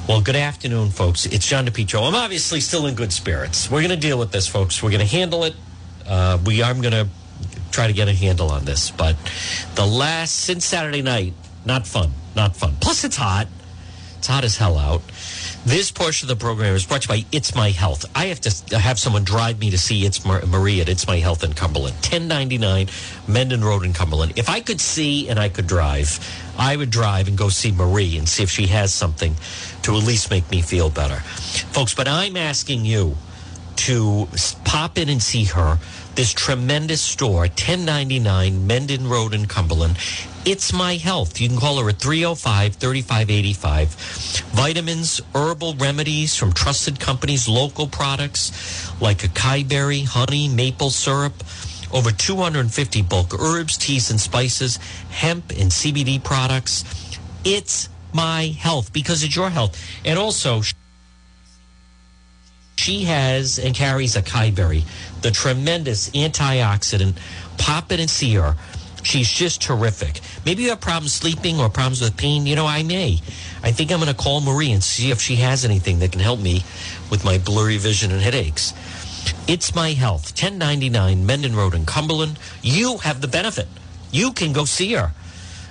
[0.08, 1.26] Well, good afternoon, folks.
[1.26, 2.08] It's John DePetro.
[2.08, 3.70] I'm obviously still in good spirits.
[3.70, 4.82] We're going to deal with this, folks.
[4.82, 5.56] We're going to handle it.
[6.10, 7.08] Uh, we are going to
[7.72, 8.92] try to get a handle on this.
[8.92, 9.16] But
[9.76, 11.34] the last, since Saturday night,
[11.66, 12.12] not fun.
[12.36, 12.76] Not fun.
[12.82, 13.48] Plus, it's hot.
[14.18, 15.02] It's hot as hell out.
[15.66, 18.06] This portion of the program is brought to you by It's My Health.
[18.16, 21.18] I have to have someone drive me to see It's Mar- Marie at It's My
[21.18, 22.88] Health in Cumberland, 1099
[23.28, 24.34] Mendon Road in Cumberland.
[24.36, 26.20] If I could see and I could drive,
[26.58, 29.36] I would drive and go see Marie and see if she has something
[29.84, 31.20] to at least make me feel better.
[31.72, 33.16] Folks, but I'm asking you
[33.80, 34.28] to
[34.66, 35.80] pop in and see her.
[36.16, 39.98] This tremendous store, 1099 Mendon Road in Cumberland.
[40.46, 41.40] It's My Health.
[41.40, 43.90] You can call her at 305 3585.
[44.54, 51.34] Vitamins, herbal remedies from trusted companies, local products like acai berry, honey, maple syrup,
[51.94, 54.78] over 250 bulk herbs, teas, and spices,
[55.10, 56.84] hemp and CBD products.
[57.46, 59.82] It's My Health because it's your health.
[60.04, 60.62] And also,
[62.80, 64.86] she has and carries acai berry,
[65.22, 67.18] the tremendous antioxidant.
[67.58, 68.56] Pop it and see her.
[69.04, 70.22] She's just terrific.
[70.46, 72.46] Maybe you have problems sleeping or problems with pain.
[72.46, 73.20] You know, I may.
[73.64, 76.22] I think I'm going to call Marie and see if she has anything that can
[76.22, 76.64] help me
[77.12, 78.74] with my blurry vision and headaches.
[79.46, 82.40] It's My Health, 1099 Mendon Road in Cumberland.
[82.62, 83.68] You have the benefit.
[84.12, 85.12] You can go see her.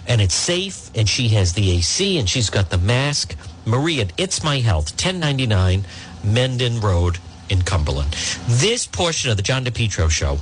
[0.07, 3.35] And it's safe, and she has the AC, and she's got the mask.
[3.67, 5.85] Marie at It's My Health, 1099
[6.25, 8.13] Mendon Road in Cumberland.
[8.47, 10.39] This portion of the John DePetro Show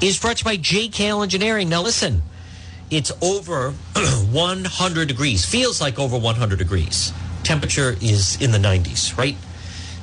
[0.00, 1.68] is brought to you by JKL Engineering.
[1.68, 2.22] Now, listen,
[2.90, 3.70] it's over
[4.30, 5.44] 100 degrees.
[5.44, 7.12] Feels like over 100 degrees.
[7.42, 9.36] Temperature is in the 90s, right?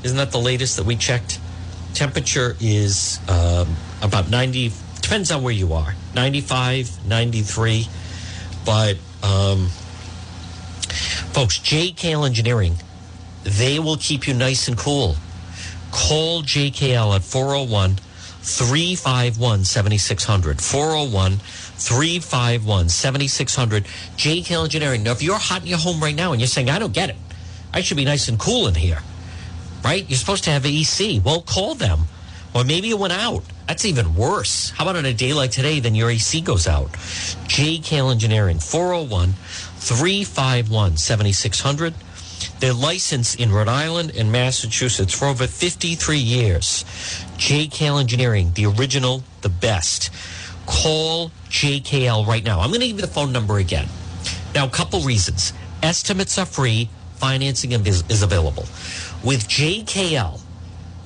[0.03, 1.39] Isn't that the latest that we checked?
[1.93, 4.71] Temperature is um, about 90,
[5.01, 7.87] depends on where you are, 95, 93.
[8.65, 9.67] But, um,
[11.33, 11.59] folks.
[11.59, 12.75] Kale Engineering,
[13.49, 15.15] they will keep you nice and cool.
[15.91, 17.97] Call JKL at 401
[18.41, 20.61] 351 7600.
[20.61, 23.83] 401 351 7600.
[24.17, 25.03] JKL Engineering.
[25.03, 27.09] Now, if you're hot in your home right now and you're saying, I don't get
[27.09, 27.15] it,
[27.73, 28.99] I should be nice and cool in here,
[29.83, 30.07] right?
[30.09, 31.19] You're supposed to have AC.
[31.19, 32.01] Well, call them.
[32.53, 33.43] Or maybe it went out.
[33.67, 34.71] That's even worse.
[34.71, 36.91] How about on a day like today, then your AC goes out?
[36.93, 39.33] JKL Engineering, 401
[39.77, 41.93] 351 7600.
[42.59, 46.83] They're licensed in Rhode Island and Massachusetts for over 53 years.
[47.37, 50.11] JKL Engineering, the original, the best.
[50.65, 52.59] Call JKL right now.
[52.59, 53.87] I'm going to give you the phone number again.
[54.53, 55.53] Now, a couple reasons.
[55.81, 58.63] Estimates are free, financing is, is available.
[59.23, 60.41] With JKL,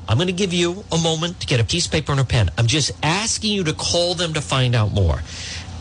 [0.07, 2.25] I'm going to give you a moment to get a piece of paper and a
[2.25, 2.49] pen.
[2.57, 5.21] I'm just asking you to call them to find out more.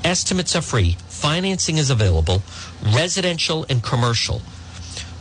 [0.05, 2.43] Estimates are free, financing is available,
[2.95, 4.43] residential and commercial.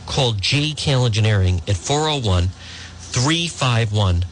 [0.06, 2.48] Call JKL Engineering at 401
[2.98, 4.24] 351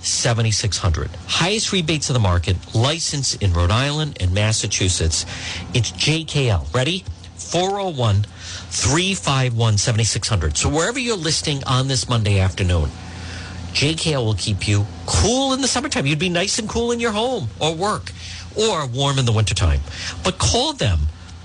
[0.00, 1.10] 7600.
[1.26, 5.26] Highest rebates of the market, licensed in Rhode Island and Massachusetts.
[5.74, 6.72] It's JKL.
[6.74, 7.04] Ready?
[7.36, 8.24] 401
[8.70, 10.56] 351 7600.
[10.56, 12.90] So wherever you're listing on this Monday afternoon,
[13.72, 16.06] JKL will keep you cool in the summertime.
[16.06, 18.12] You'd be nice and cool in your home or work
[18.56, 19.80] or warm in the wintertime.
[20.24, 21.00] But call them.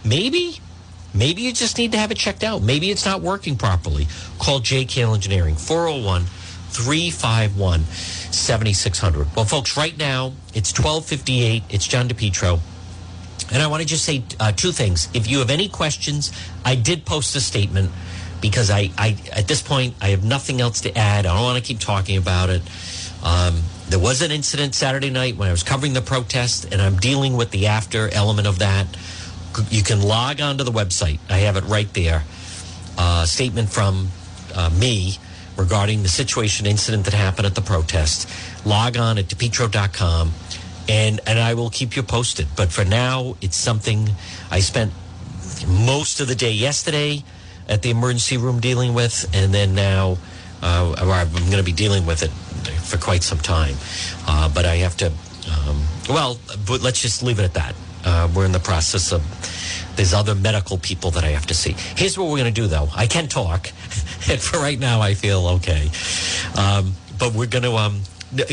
[0.05, 0.59] Maybe,
[1.13, 2.61] maybe you just need to have it checked out.
[2.61, 4.07] Maybe it's not working properly.
[4.39, 6.23] Call JKL Engineering, 401
[6.73, 9.35] 351 7600.
[9.35, 11.63] Well, folks, right now it's 1258.
[11.69, 12.59] It's John DePetro.
[13.51, 15.09] And I want to just say uh, two things.
[15.13, 16.31] If you have any questions,
[16.65, 17.91] I did post a statement
[18.41, 21.25] because I, I, at this point, I have nothing else to add.
[21.25, 22.61] I don't want to keep talking about it.
[23.23, 26.97] Um, there was an incident Saturday night when I was covering the protest, and I'm
[26.97, 28.87] dealing with the after element of that.
[29.69, 31.19] You can log onto the website.
[31.29, 32.23] I have it right there.
[32.97, 34.09] Uh, statement from
[34.55, 35.17] uh, me
[35.57, 38.29] regarding the situation incident that happened at the protest.
[38.65, 40.31] Log on at depetro.com
[40.89, 42.47] and and I will keep you posted.
[42.55, 44.09] But for now, it's something
[44.51, 44.91] I spent
[45.67, 47.23] most of the day yesterday
[47.67, 50.17] at the emergency room dealing with, and then now
[50.61, 52.31] uh, I'm going to be dealing with it
[52.81, 53.75] for quite some time.
[54.27, 56.37] Uh, but I have to, um, well,
[56.67, 57.75] but let's just leave it at that.
[58.03, 59.21] Uh, we're in the process of.
[59.95, 61.75] There's other medical people that I have to see.
[61.95, 62.89] Here's what we're going to do, though.
[62.95, 63.67] I can talk,
[64.29, 65.89] and for right now, I feel okay.
[66.57, 67.73] Um, but we're going to.
[67.73, 68.01] Um,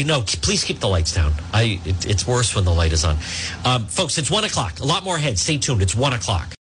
[0.04, 1.32] no, please keep the lights down.
[1.52, 3.16] I it, it's worse when the light is on.
[3.64, 4.80] Um, folks, it's one o'clock.
[4.80, 5.38] A lot more ahead.
[5.38, 5.82] Stay tuned.
[5.82, 6.48] It's one o'clock.